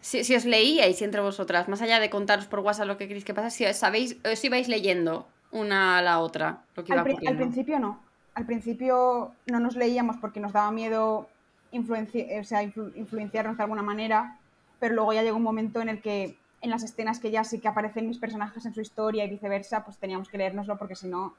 si, 0.00 0.24
si 0.24 0.34
os 0.34 0.44
leíais 0.44 1.00
entre 1.02 1.20
vosotras, 1.20 1.68
más 1.68 1.82
allá 1.82 2.00
de 2.00 2.10
contaros 2.10 2.46
por 2.46 2.60
WhatsApp 2.60 2.86
lo 2.86 2.96
que 2.96 3.06
queréis 3.08 3.24
que 3.24 3.34
pase, 3.34 3.50
si 3.50 3.74
sabéis, 3.78 4.16
os 4.24 4.44
ibais 4.44 4.68
leyendo 4.68 5.26
una 5.52 5.98
a 5.98 6.02
la 6.02 6.20
otra 6.20 6.62
lo 6.76 6.84
que 6.84 6.92
iba 6.92 7.02
Al, 7.02 7.06
pri- 7.06 7.26
al 7.26 7.36
principio 7.36 7.78
no. 7.78 8.00
Al 8.34 8.46
principio 8.46 9.32
no 9.46 9.60
nos 9.60 9.76
leíamos 9.76 10.16
porque 10.18 10.40
nos 10.40 10.52
daba 10.52 10.70
miedo 10.70 11.28
influenci- 11.72 12.40
o 12.40 12.44
sea, 12.44 12.62
influ- 12.62 12.92
influenciarnos 12.96 13.56
de 13.56 13.62
alguna 13.62 13.82
manera, 13.82 14.38
pero 14.78 14.94
luego 14.94 15.12
ya 15.12 15.22
llegó 15.22 15.36
un 15.36 15.42
momento 15.42 15.80
en 15.80 15.88
el 15.88 16.00
que 16.00 16.36
en 16.62 16.70
las 16.70 16.82
escenas 16.82 17.18
que 17.20 17.30
ya 17.30 17.42
sí 17.42 17.58
que 17.58 17.68
aparecen 17.68 18.06
mis 18.06 18.18
personajes 18.18 18.64
en 18.66 18.74
su 18.74 18.80
historia 18.80 19.24
y 19.24 19.30
viceversa, 19.30 19.84
pues 19.84 19.98
teníamos 19.98 20.28
que 20.28 20.38
leérnoslo 20.38 20.76
porque 20.78 20.94
si 20.94 21.08
no, 21.08 21.34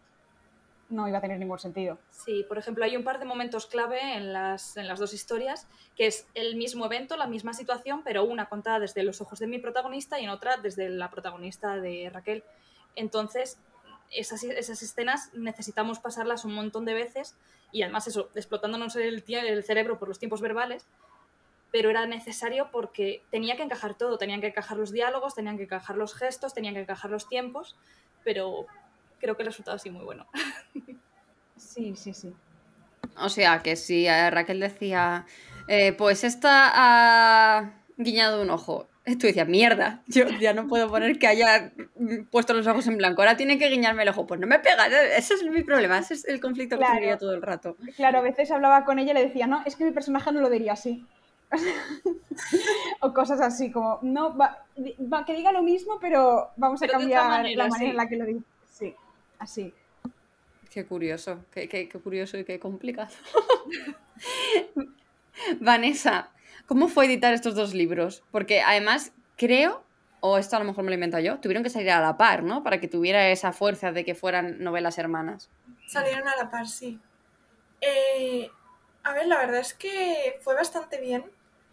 no 0.92 1.08
iba 1.08 1.18
a 1.18 1.22
tener 1.22 1.40
ningún 1.40 1.60
sentido. 1.60 1.98
Sí, 2.10 2.46
por 2.48 2.58
ejemplo, 2.58 2.84
hay 2.84 2.96
un 2.96 3.04
par 3.04 3.20
de 3.20 3.26
momentos 3.26 3.66
clave 3.66 4.16
en 4.16 4.34
las, 4.34 4.78
en 4.78 4.88
las 4.88 5.00
dos 5.00 5.14
historias, 5.14 5.68
que 5.96 6.08
es 6.08 6.28
el 6.34 6.56
mismo 6.56 6.86
evento, 6.86 7.18
la 7.18 7.28
misma 7.28 7.54
situación, 7.54 8.02
pero 8.04 8.24
una 8.24 8.48
contada 8.48 8.80
desde 8.80 9.04
los 9.04 9.22
ojos 9.22 9.40
de 9.40 9.48
mi 9.48 9.60
protagonista 9.60 10.20
y 10.20 10.26
en 10.26 10.30
otra 10.30 10.58
desde 10.58 10.90
la 10.90 11.10
protagonista 11.10 11.78
de 11.78 12.10
Raquel. 12.14 12.44
Entonces, 12.96 13.58
esas, 14.12 14.44
esas 14.44 14.82
escenas 14.82 15.34
necesitamos 15.34 16.00
pasarlas 16.00 16.46
un 16.46 16.54
montón 16.54 16.86
de 16.86 16.94
veces 16.94 17.36
y 17.72 17.84
además 17.84 18.08
eso, 18.08 18.30
explotándonos 18.36 18.96
el, 18.98 19.24
el 19.28 19.64
cerebro 19.64 19.98
por 19.98 20.08
los 20.08 20.20
tiempos 20.20 20.42
verbales, 20.42 20.86
pero 21.72 21.90
era 21.90 22.06
necesario 22.06 22.70
porque 22.72 23.24
tenía 23.32 23.56
que 23.56 23.64
encajar 23.64 23.96
todo, 23.96 24.18
tenían 24.18 24.42
que 24.42 24.48
encajar 24.48 24.78
los 24.78 24.92
diálogos, 24.92 25.36
tenían 25.36 25.58
que 25.58 25.64
encajar 25.64 25.96
los 25.96 26.14
gestos, 26.14 26.54
tenían 26.54 26.74
que 26.74 26.82
encajar 26.82 27.10
los 27.10 27.30
tiempos, 27.30 27.78
pero 28.24 28.66
creo 29.22 29.36
que 29.38 29.44
el 29.44 29.48
resultado 29.48 29.76
ha 29.76 29.80
sido 29.80 29.96
muy 29.96 30.06
bueno. 30.06 30.26
Sí, 31.58 31.96
sí, 31.96 32.14
sí. 32.14 32.34
O 33.18 33.30
sea, 33.30 33.62
que 33.62 33.76
si 33.76 34.06
eh, 34.08 34.30
Raquel 34.32 34.60
decía, 34.60 35.26
eh, 35.68 35.94
pues 35.94 36.24
esta 36.24 36.72
ha 36.74 37.72
guiñado 37.98 38.42
un 38.42 38.50
ojo, 38.50 38.90
tú 39.06 39.28
decías, 39.28 39.48
mierda, 39.48 40.02
yo 40.08 40.28
ya 40.40 40.54
no 40.54 40.68
puedo 40.68 40.90
poner 40.90 41.18
que 41.20 41.28
haya 41.28 41.72
mm, 41.98 42.24
puesto 42.32 42.54
los 42.54 42.66
ojos 42.68 42.88
en 42.88 42.98
blanco, 42.98 43.22
ahora 43.22 43.38
tiene 43.38 43.58
que 43.60 43.70
guiñarme 43.70 44.04
el 44.04 44.10
ojo. 44.10 44.26
Pues 44.28 44.40
no 44.40 44.48
me 44.48 44.60
pega, 44.60 44.88
¿eh? 44.88 45.18
ese 45.18 45.36
es 45.36 45.44
mi 45.44 45.64
problema, 45.64 46.00
ese 46.00 46.16
es 46.16 46.26
el 46.28 46.42
conflicto 46.42 46.76
que 46.76 46.80
Claro. 46.80 46.94
tendría 46.96 47.18
todo 47.18 47.34
el 47.34 47.42
rato. 47.42 47.78
Claro, 47.96 48.20
a 48.20 48.22
veces 48.24 48.50
hablaba 48.52 48.84
con 48.84 48.98
ella 49.00 49.12
y 49.12 49.16
le 49.16 49.28
decía, 49.28 49.46
no, 49.48 49.62
es 49.66 49.76
que 49.76 49.86
mi 49.86 49.92
personaje 49.92 50.32
no 50.32 50.42
lo 50.42 50.50
diría 50.50 50.74
así. 50.74 51.06
o 53.02 53.14
cosas 53.14 53.40
así, 53.42 53.72
como, 53.72 54.00
no, 54.02 54.36
va, 54.36 54.66
va- 55.14 55.26
que 55.26 55.36
diga 55.36 55.52
lo 55.52 55.62
mismo, 55.64 56.00
pero 56.02 56.50
vamos 56.58 56.82
a 56.82 56.86
Pero 56.88 57.00
cambiar 57.00 57.28
manera, 57.30 57.64
la 57.66 57.70
manera 57.70 57.86
sí. 57.86 57.92
en 57.92 57.98
la 57.98 58.08
que 58.08 58.16
lo 58.18 58.26
dice. 58.26 58.46
Sí, 58.70 58.96
así. 59.42 59.74
Qué 60.70 60.86
curioso, 60.86 61.44
qué, 61.52 61.68
qué- 61.68 61.90
qué 61.90 62.00
curioso 62.00 62.38
y 62.38 62.46
qué 62.46 62.60
complicado. 62.60 63.10
Vanessa, 65.60 66.32
¿cómo 66.66 66.88
fue 66.88 67.06
editar 67.06 67.34
estos 67.34 67.56
dos 67.56 67.74
libros? 67.74 68.24
Porque 68.32 68.62
además 68.62 69.12
creo, 69.38 69.84
o 70.20 70.38
esto 70.38 70.56
a 70.56 70.60
lo 70.60 70.66
mejor 70.66 70.84
me 70.84 70.92
lo 70.92 70.96
invento 70.96 71.20
yo, 71.20 71.40
tuvieron 71.40 71.64
que 71.64 71.70
salir 71.70 71.90
a 71.92 72.02
la 72.02 72.18
par, 72.18 72.44
¿no? 72.44 72.64
Para 72.64 72.80
que 72.80 72.88
tuviera 72.88 73.30
esa 73.30 73.52
fuerza 73.54 73.92
de 73.92 74.06
que 74.06 74.16
fueran 74.16 74.64
novelas 74.64 74.98
hermanas. 74.98 75.50
Salieron 75.88 76.28
a 76.28 76.36
la 76.36 76.50
par, 76.50 76.68
sí. 76.68 77.00
Eh, 77.82 78.50
a 79.04 79.14
ver, 79.14 79.28
la 79.28 79.38
verdad 79.40 79.60
es 79.60 79.74
que 79.74 80.40
fue 80.42 80.54
bastante 80.54 81.02
bien, 81.02 81.26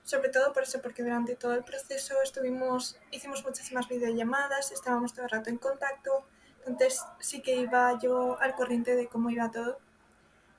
sobre 0.02 0.30
todo 0.30 0.52
por 0.52 0.62
eso, 0.62 0.80
porque 0.80 1.02
durante 1.02 1.36
todo 1.36 1.52
el 1.54 1.62
proceso 1.62 2.14
estuvimos, 2.24 2.96
hicimos 3.10 3.44
muchísimas 3.44 3.86
videollamadas, 3.88 4.72
estábamos 4.72 5.12
todo 5.12 5.24
el 5.26 5.30
rato 5.30 5.50
en 5.50 5.58
contacto, 5.58 6.26
Entonces 6.66 7.02
sí 7.18 7.40
que 7.40 7.56
iba 7.56 7.98
yo 7.98 8.38
al 8.40 8.54
corriente 8.54 8.94
de 8.96 9.08
cómo 9.08 9.30
iba 9.30 9.50
todo. 9.50 9.78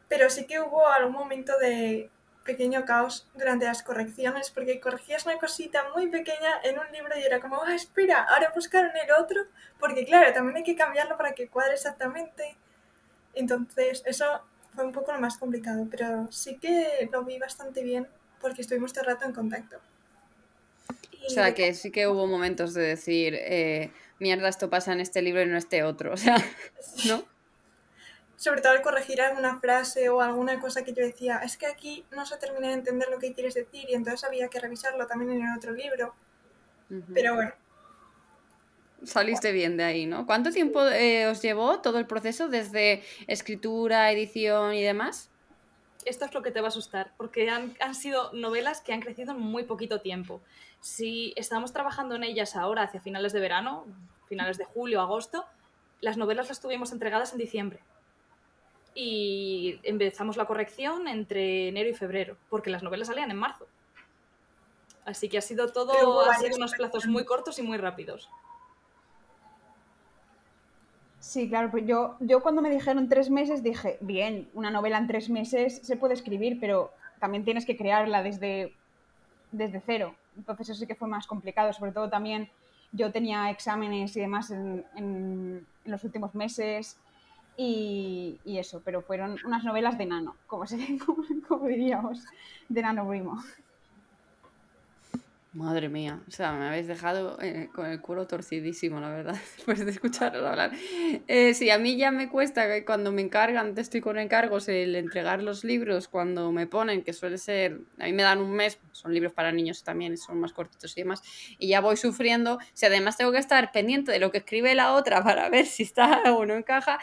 Pero 0.08 0.30
sí 0.30 0.46
que 0.46 0.60
hubo 0.60 0.88
algún 0.88 1.14
momento 1.14 1.58
de 1.60 2.10
pequeño 2.44 2.84
caos 2.84 3.28
durante 3.36 3.66
las 3.66 3.84
correcciones, 3.84 4.50
porque 4.50 4.80
corregías 4.80 5.26
una 5.26 5.38
cosita 5.38 5.84
muy 5.96 6.08
pequeña 6.08 6.62
en 6.64 6.80
un 6.80 6.92
libro 6.92 7.16
y 7.18 7.22
era 7.22 7.40
como, 7.40 7.62
ah, 7.62 7.76
espera, 7.76 8.24
ahora 8.24 8.52
buscar 8.56 8.86
en 8.86 8.98
el 8.98 9.12
otro, 9.22 9.42
porque 9.80 10.04
claro, 10.04 10.34
también 10.34 10.58
hay 10.58 10.64
que 10.64 10.76
cambiarlo 10.76 11.16
para 11.16 11.34
que 11.34 11.48
cuadre 11.48 11.74
exactamente. 11.74 12.56
Entonces, 13.36 14.02
eso 14.06 14.42
fue 14.74 14.84
un 14.84 14.92
poco 14.92 15.12
lo 15.12 15.20
más 15.20 15.38
complicado, 15.38 15.88
pero 15.92 16.32
sí 16.32 16.58
que 16.58 17.08
lo 17.12 17.24
vi 17.24 17.38
bastante 17.38 17.84
bien 17.84 18.08
porque 18.42 18.62
estuvimos 18.62 18.94
todo 18.94 19.04
el 19.04 19.12
rato 19.12 19.26
en 19.26 19.34
contacto. 19.34 19.78
O 21.28 21.30
sea, 21.30 21.54
que 21.54 21.74
sí 21.76 21.92
que 21.92 22.08
hubo 22.08 22.26
momentos 22.26 22.74
de 22.74 22.82
decir, 22.82 23.36
eh, 23.36 23.92
mierda, 24.20 24.48
esto 24.48 24.70
pasa 24.70 24.94
en 24.94 25.00
este 25.00 25.22
libro 25.22 25.42
y 25.42 25.46
no 25.46 25.52
en 25.52 25.58
este 25.58 25.84
otro. 25.84 26.14
O 26.14 26.18
sea, 26.18 26.38
¿no? 27.08 27.24
Sobre 28.36 28.62
todo 28.62 28.72
al 28.72 28.82
corregir 28.82 29.22
alguna 29.22 29.60
frase 29.60 30.08
o 30.08 30.22
alguna 30.22 30.60
cosa 30.60 30.84
que 30.84 30.94
yo 30.94 31.04
decía, 31.04 31.40
es 31.44 31.58
que 31.58 31.68
aquí 31.68 32.06
no 32.12 32.26
se 32.26 32.38
termina 32.38 32.70
de 32.70 32.76
entender 32.76 33.10
lo 33.10 33.20
que 33.20 33.34
quieres 33.34 33.54
decir 33.54 33.90
y 33.90 33.96
entonces 33.96 34.24
había 34.24 34.48
que 34.48 34.60
revisarlo 34.60 35.06
también 35.08 35.32
en 35.32 35.46
el 35.46 35.58
otro 35.58 35.74
libro. 35.74 36.16
Pero 37.14 37.36
bueno. 37.36 37.52
Saliste 39.04 39.52
bien 39.52 39.78
de 39.78 39.84
ahí, 39.84 40.06
¿no? 40.06 40.26
¿Cuánto 40.26 40.52
tiempo 40.52 40.86
eh, 40.88 41.28
os 41.28 41.42
llevó 41.42 41.82
todo 41.82 42.00
el 42.00 42.06
proceso 42.06 42.48
desde 42.48 43.04
escritura, 43.28 44.12
edición 44.12 44.74
y 44.74 44.84
demás? 44.84 45.30
Esto 46.06 46.26
es 46.26 46.34
lo 46.34 46.42
que 46.42 46.52
te 46.52 46.62
va 46.62 46.68
a 46.68 46.70
asustar, 46.70 47.14
porque 47.18 47.50
han, 47.50 47.76
han 47.82 47.94
sido 47.94 48.32
novelas 48.34 48.82
que 48.82 48.94
han 48.94 49.02
crecido 49.02 49.34
en 49.34 49.40
muy 49.40 49.64
poquito 49.64 50.02
tiempo. 50.02 50.42
Si 50.80 51.34
estábamos 51.36 51.74
trabajando 51.74 52.16
en 52.16 52.24
ellas 52.24 52.56
ahora, 52.56 52.84
hacia 52.84 53.02
finales 53.02 53.34
de 53.34 53.40
verano, 53.40 53.86
finales 54.28 54.58
de 54.58 54.66
julio, 54.66 55.02
agosto, 55.02 55.46
las 56.02 56.18
novelas 56.18 56.48
las 56.48 56.62
tuvimos 56.62 56.92
entregadas 56.92 57.34
en 57.34 57.40
diciembre 57.40 57.82
y 58.94 59.80
empezamos 59.84 60.38
la 60.38 60.46
corrección 60.46 61.08
entre 61.08 61.70
enero 61.70 61.90
y 61.90 61.94
febrero, 61.94 62.38
porque 62.50 62.70
las 62.70 62.84
novelas 62.84 63.08
salían 63.08 63.32
en 63.32 63.38
marzo. 63.38 63.68
Así 65.06 65.30
que 65.30 65.38
ha 65.38 65.42
sido 65.42 65.72
todo, 65.72 66.22
ha 66.30 66.36
sido 66.36 66.58
unos 66.58 66.74
plazos 66.74 67.08
muy 67.08 67.26
cortos 67.26 67.60
y 67.60 67.62
muy 67.62 67.78
rápidos. 67.78 68.30
Sí, 71.30 71.48
claro, 71.48 71.70
pues 71.70 71.86
yo, 71.86 72.15
yo 72.22 72.42
cuando 72.42 72.63
me 72.63 72.72
dijeron 72.72 73.08
tres 73.08 73.30
meses 73.30 73.62
dije, 73.62 74.00
bien, 74.02 74.50
una 74.56 74.72
novela 74.72 74.98
en 74.98 75.06
tres 75.06 75.30
meses 75.30 75.80
se 75.84 75.96
puede 75.96 76.15
escribir, 76.15 76.58
pero 76.60 76.92
también 77.20 77.46
tienes 77.46 77.68
que 77.68 77.78
crearla 77.78 78.24
desde, 78.24 78.74
desde 79.52 79.80
cero. 79.86 80.15
Entonces 80.36 80.70
eso 80.70 80.80
sí 80.80 80.88
que 80.88 80.96
fue 80.96 81.08
más 81.08 81.28
complicado, 81.28 81.72
sobre 81.72 81.92
todo 81.92 82.10
también 82.10 82.50
yo 82.94 83.12
tenía 83.12 83.52
exámenes 83.52 84.18
y 84.18 84.22
demás 84.22 84.50
en, 84.50 84.84
en 84.96 85.68
los 85.86 86.04
últimos 86.04 86.34
meses, 86.34 86.98
y, 87.62 88.39
eso, 88.46 88.82
pero 88.84 89.04
fueron 89.04 89.38
unas 89.46 89.63
novelas 89.63 90.00
de 90.00 90.08
nano, 90.08 90.36
como, 90.48 90.65
se, 90.65 90.78
como, 91.48 91.68
diríamos, 91.68 92.24
de 92.70 92.82
nano 92.82 93.08
primo. 93.08 93.38
Madre 95.52 95.90
mía, 95.90 96.22
o 96.28 96.32
sea, 96.32 96.54
me 96.54 96.68
habéis 96.68 96.86
dejado 96.86 97.40
eh, 97.42 97.70
con 97.74 97.88
el 97.88 98.00
culo 98.02 98.28
torcidísimo, 98.28 99.00
la 99.00 99.10
verdad, 99.10 99.34
después 99.58 99.84
de 99.84 99.90
escucharos 99.90 100.46
hablar. 100.46 100.72
Eh, 101.28 101.56
sí, 101.56 101.72
a 101.72 101.80
mí 101.80 101.98
ya 101.98 102.12
me 102.12 102.30
cuesta 102.30 102.68
que 102.68 102.86
cuando 102.86 103.12
me 103.12 103.24
encargan, 103.24 103.74
estoy 103.76 104.00
con 104.00 104.20
encargos, 104.20 104.70
el 104.70 104.96
entregar 104.96 105.42
los 105.42 105.64
libros 105.64 106.08
cuando 106.08 106.52
me 106.52 106.68
ponen, 106.68 107.04
que 107.04 107.14
suele 107.14 107.40
ser, 107.40 107.80
a 107.98 108.06
mí 108.06 108.14
me 108.14 108.22
dan 108.22 108.42
un 108.42 108.52
mes, 108.52 108.78
son 108.92 109.12
libros 109.12 109.34
para 109.34 109.52
niños 109.52 109.84
también, 109.84 110.18
son 110.18 110.40
más 110.40 110.54
cortitos 110.54 110.96
y 110.96 111.02
demás, 111.02 111.24
y 111.58 111.70
ya 111.70 111.82
voy 111.82 111.98
sufriendo. 111.98 112.60
Si 112.74 112.86
además 112.86 113.18
tengo 113.18 113.32
que 113.32 113.40
estar 113.40 113.72
pendiente 113.72 114.12
de 114.12 114.20
lo 114.20 114.32
que 114.32 114.38
escribe 114.38 114.76
la 114.76 114.94
otra 114.94 115.24
para 115.24 115.50
ver 115.50 115.66
si 115.66 115.82
está 115.82 116.22
o 116.32 116.46
no 116.46 116.54
encaja, 116.54 117.00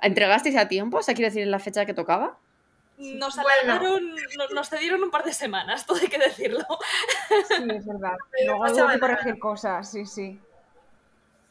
¿Entregasteis 0.00 0.56
a 0.56 0.68
tiempo? 0.68 0.98
O 0.98 1.02
sea, 1.02 1.14
quiero 1.14 1.28
decir, 1.28 1.42
en 1.42 1.50
la 1.50 1.58
fecha 1.58 1.84
que 1.84 1.94
tocaba. 1.94 2.38
Nos 2.98 3.36
nos 4.54 4.68
cedieron 4.68 5.02
un 5.04 5.10
par 5.10 5.24
de 5.24 5.32
semanas, 5.32 5.86
todo 5.86 5.98
hay 6.00 6.08
que 6.08 6.18
decirlo. 6.18 6.66
Sí, 7.46 7.64
es 7.74 7.86
verdad. 7.86 8.16
Luego 8.46 8.64
hubo 8.64 8.88
que 8.88 8.98
corregir 8.98 9.38
cosas, 9.38 9.90
sí, 9.90 10.04
sí. 10.04 10.40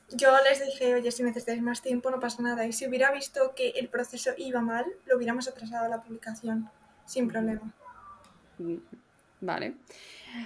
Yo 0.09 0.31
les 0.43 0.63
dije, 0.63 0.95
oye, 0.95 1.11
si 1.11 1.23
necesitáis 1.23 1.61
más 1.61 1.81
tiempo 1.81 2.09
no 2.09 2.19
pasa 2.19 2.41
nada. 2.41 2.65
Y 2.65 2.71
si 2.71 2.87
hubiera 2.87 3.11
visto 3.11 3.53
que 3.55 3.71
el 3.71 3.89
proceso 3.89 4.31
iba 4.37 4.61
mal, 4.61 4.85
lo 5.05 5.17
hubiéramos 5.17 5.47
atrasado 5.47 5.85
a 5.85 5.89
la 5.89 6.01
publicación, 6.01 6.69
sin 7.05 7.27
problema. 7.27 7.61
Vale. 9.41 9.73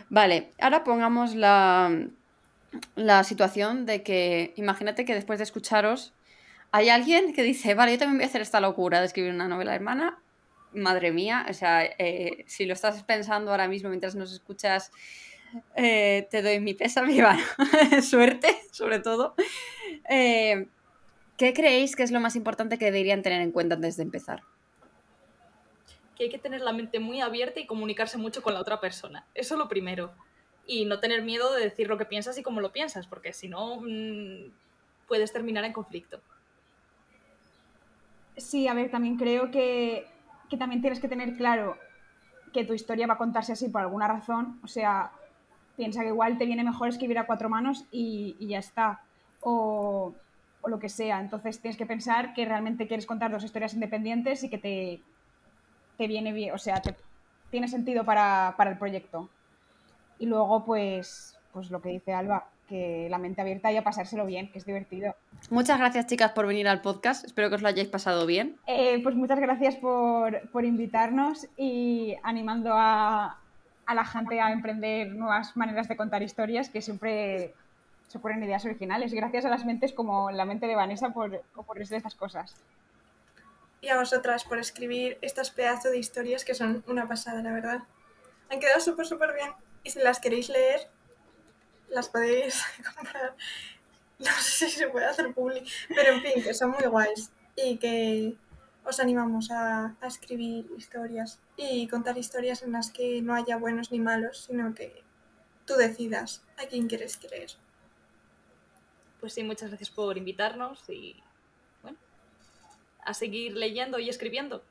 Vale, 0.10 0.52
ahora 0.60 0.84
pongamos 0.84 1.36
la, 1.36 1.92
la 2.96 3.24
situación 3.24 3.86
de 3.86 4.04
que, 4.04 4.54
imagínate 4.56 5.06
que 5.06 5.14
después 5.14 5.40
de 5.40 5.44
escucharos, 5.44 6.14
hay 6.72 6.90
alguien 6.90 7.34
que 7.34 7.44
dice, 7.44 7.76
vale, 7.76 7.94
yo 7.94 8.00
también 8.00 8.18
voy 8.18 8.24
a 8.26 8.28
hacer 8.28 8.42
esta 8.42 8.62
locura 8.62 9.00
de 9.00 9.06
escribir 9.08 9.34
una 9.34 9.48
novela 9.48 9.76
hermana. 9.76 10.18
Madre 10.74 11.12
mía, 11.12 11.46
o 11.50 11.54
sea, 11.54 11.84
eh, 11.84 12.44
si 12.48 12.66
lo 12.66 12.74
estás 12.74 13.04
pensando 13.04 13.52
ahora 13.52 13.68
mismo 13.68 13.90
mientras 13.90 14.16
nos 14.16 14.32
escuchas, 14.32 14.92
eh, 15.76 16.28
te 16.32 16.42
doy 16.42 16.60
mi 16.60 16.74
pésame, 16.74 17.18
suerte, 18.02 18.56
sobre 18.72 19.00
todo. 19.00 19.36
Eh, 20.10 20.68
¿Qué 21.38 21.54
creéis 21.54 21.96
que 21.96 22.04
es 22.04 22.12
lo 22.12 22.20
más 22.20 22.36
importante 22.36 22.78
que 22.78 22.86
deberían 22.86 23.24
tener 23.24 23.42
en 23.42 23.52
cuenta 23.52 23.76
antes 23.76 23.98
de 23.98 24.04
empezar? 24.04 24.44
Que 26.16 26.26
hay 26.26 26.30
que 26.30 26.38
tener 26.38 26.62
la 26.62 26.72
mente 26.72 27.00
muy 27.00 27.20
abierta 27.20 27.60
y 27.60 27.66
comunicarse 27.66 28.18
mucho 28.18 28.44
con 28.44 28.54
la 28.54 28.62
otra 28.62 28.80
persona. 28.80 29.26
Eso 29.34 29.56
es 29.56 29.60
lo 29.60 29.68
primero. 29.68 30.12
Y 30.68 30.86
no 30.86 31.00
tener 31.00 31.24
miedo 31.24 31.54
de 31.54 31.64
decir 31.64 31.88
lo 31.88 31.98
que 31.98 32.06
piensas 32.06 32.38
y 32.38 32.44
cómo 32.44 32.62
lo 32.62 32.72
piensas, 32.72 33.08
porque 33.08 33.34
si 33.34 33.50
no, 33.50 33.82
mm, 33.82 34.52
puedes 35.08 35.34
terminar 35.34 35.66
en 35.66 35.74
conflicto. 35.74 36.22
Sí, 38.38 38.68
a 38.68 38.74
ver, 38.74 38.92
también 38.92 39.18
creo 39.18 39.52
que, 39.52 40.06
también 40.58 40.82
tienes 40.82 41.00
que 41.00 41.08
tener 41.08 41.36
claro 41.36 41.78
que 42.54 42.66
tu 42.66 42.74
historia 42.74 43.08
va 43.08 43.16
a 43.16 43.18
contarse 43.18 43.54
así 43.54 43.70
por 43.70 43.82
alguna 43.82 44.08
razón. 44.08 44.60
O 44.64 44.68
sea, 44.68 45.12
piensa 45.76 46.02
que 46.02 46.08
igual 46.08 46.38
te 46.38 46.46
viene 46.46 46.64
mejor 46.64 46.90
escribir 46.90 47.18
a 47.20 47.26
cuatro 47.26 47.50
manos 47.50 47.86
y, 47.92 48.36
ya 48.40 48.60
está. 48.60 49.02
O, 49.42 50.14
lo 50.66 50.78
que 50.78 50.90
sea. 50.90 51.20
Entonces 51.20 51.60
tienes 51.60 51.78
que 51.78 51.88
pensar 51.88 52.36
que 52.36 52.46
realmente 52.46 52.88
quieres 52.88 53.08
contar 53.08 53.32
dos 53.32 53.44
historias 53.44 53.74
independientes 53.74 54.44
y 54.44 54.50
que 54.50 54.60
te, 54.60 55.02
te 55.98 56.08
viene 56.08 56.34
bien, 56.34 56.54
o 56.54 56.60
sea, 56.60 56.80
te, 56.80 56.96
tiene 57.50 57.68
sentido 57.68 58.06
para, 58.06 58.54
para 58.58 58.70
el 58.70 58.78
proyecto. 58.78 59.28
Y 60.20 60.28
luego, 60.28 60.64
pues, 60.64 61.36
pues 61.52 61.72
lo 61.72 61.82
que 61.82 61.90
dice 61.90 62.14
Alba, 62.14 62.48
que 62.72 63.08
la 63.10 63.18
mente 63.18 63.42
abierta 63.42 63.70
y 63.70 63.76
a 63.76 63.84
pasárselo 63.84 64.26
bien, 64.26 64.50
que 64.50 64.58
es 64.58 64.66
divertido. 64.66 65.14
Muchas 65.50 65.78
gracias 65.78 66.08
chicas 66.08 66.32
por 66.32 66.48
venir 66.48 66.70
al 66.70 66.80
podcast, 66.80 67.26
espero 67.26 67.50
que 67.50 67.56
os 67.56 67.62
lo 67.62 67.68
hayáis 67.68 67.90
pasado 67.90 68.26
bien. 68.26 68.56
Eh, 68.66 69.04
pues 69.04 69.14
muchas 69.14 69.42
gracias 69.42 69.76
por, 69.76 70.50
por 70.52 70.64
invitarnos 70.64 71.50
y 71.58 72.16
animando 72.24 72.72
a, 72.74 73.42
a, 73.86 73.94
la 73.94 74.06
gente 74.06 74.40
a 74.40 74.54
emprender 74.54 75.12
nuevas 75.12 75.58
maneras 75.58 75.90
de 75.90 75.98
contar 75.98 76.24
historias 76.24 76.70
que 76.70 76.82
siempre 76.82 77.54
se 78.08 78.20
ponen 78.20 78.42
ideas 78.42 78.64
originales. 78.64 79.14
Gracias 79.14 79.44
a 79.44 79.50
las 79.50 79.66
mentes 79.66 79.92
como 79.92 80.32
la 80.32 80.46
mente 80.46 80.66
de 80.66 80.76
Vanessa 80.76 81.10
por 81.10 81.44
ocurrirse 81.56 81.98
estas 81.98 82.16
cosas. 82.16 82.56
Y 83.82 83.90
a 83.90 83.98
vosotras 83.98 84.46
por 84.46 84.60
escribir 84.60 85.18
estas 85.22 85.52
pedazos 85.52 85.92
de 85.92 85.98
historias 85.98 86.46
que 86.46 86.54
son 86.54 86.86
una 86.88 87.06
pasada, 87.06 87.44
la 87.44 87.52
verdad. 87.52 87.80
Han 88.50 88.62
quedado 88.62 88.80
súper, 88.80 89.06
súper 89.06 89.34
bien. 89.34 89.50
Y 89.84 89.90
si 89.90 90.00
las 90.00 90.22
queréis 90.22 90.48
leer, 90.48 90.88
las 91.92 92.10
podéis 92.10 92.64
comprar. 92.96 93.36
No 94.20 94.32
sé 94.40 94.70
si 94.70 94.78
se 94.78 94.88
puede 94.90 95.06
hacer 95.06 95.34
public, 95.34 95.68
pero 95.90 96.14
en 96.14 96.22
fin, 96.22 96.44
que 96.44 96.54
son 96.54 96.72
muy 96.72 96.86
guays 96.86 97.32
y 97.56 97.78
que 97.78 98.36
os 98.84 99.00
animamos 99.00 99.52
a, 99.52 99.96
a, 100.00 100.08
escribir 100.08 100.70
historias 100.78 101.40
y 101.58 101.88
contar 101.88 102.18
historias 102.18 102.64
en 102.64 102.72
las 102.72 102.92
que 102.92 103.22
no 103.22 103.34
haya 103.34 103.58
buenos 103.58 103.92
ni 103.92 104.00
malos, 104.00 104.46
sino 104.48 104.74
que 104.74 105.04
tú 105.66 105.76
decidas 105.76 106.44
a 106.58 106.68
quién 106.68 106.88
quieres 106.88 107.18
creer. 107.18 107.52
Pues 109.20 109.34
sí, 109.34 109.44
muchas 109.44 109.70
gracias 109.70 109.90
por 109.90 110.18
invitarnos 110.18 110.84
y 110.90 111.16
bueno, 111.84 111.98
a 113.04 113.14
seguir 113.14 113.54
leyendo 113.56 114.00
y 114.00 114.10
escribiendo, 114.10 114.64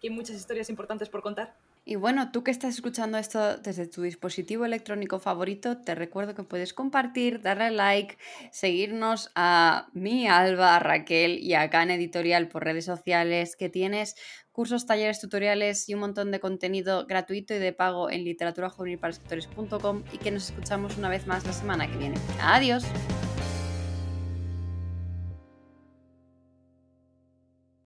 que 0.00 0.08
hay 0.08 0.14
muchas 0.14 0.36
historias 0.36 0.70
importantes 0.70 1.08
por 1.08 1.22
contar. 1.22 1.56
Y 1.88 1.96
bueno, 1.96 2.30
tú 2.32 2.44
que 2.44 2.50
estás 2.50 2.74
escuchando 2.74 3.16
esto 3.16 3.56
desde 3.56 3.86
tu 3.86 4.02
dispositivo 4.02 4.66
electrónico 4.66 5.20
favorito, 5.20 5.78
te 5.78 5.94
recuerdo 5.94 6.34
que 6.34 6.42
puedes 6.42 6.74
compartir, 6.74 7.40
darle 7.40 7.70
like, 7.70 8.18
seguirnos 8.52 9.30
a 9.34 9.88
mí, 9.94 10.28
Alba, 10.28 10.76
a 10.76 10.80
Raquel 10.80 11.38
y 11.38 11.54
a 11.54 11.70
Can 11.70 11.90
Editorial 11.90 12.48
por 12.48 12.64
redes 12.64 12.84
sociales, 12.84 13.56
que 13.56 13.70
tienes 13.70 14.16
cursos, 14.52 14.84
talleres, 14.84 15.18
tutoriales 15.18 15.88
y 15.88 15.94
un 15.94 16.00
montón 16.00 16.30
de 16.30 16.40
contenido 16.40 17.06
gratuito 17.06 17.54
y 17.54 17.58
de 17.58 17.72
pago 17.72 18.10
en 18.10 18.22
literaturajuvenilparaescritores.com 18.22 20.04
y 20.12 20.18
que 20.18 20.30
nos 20.30 20.50
escuchamos 20.50 20.98
una 20.98 21.08
vez 21.08 21.26
más 21.26 21.46
la 21.46 21.54
semana 21.54 21.90
que 21.90 21.96
viene. 21.96 22.18
Adiós. 22.42 22.84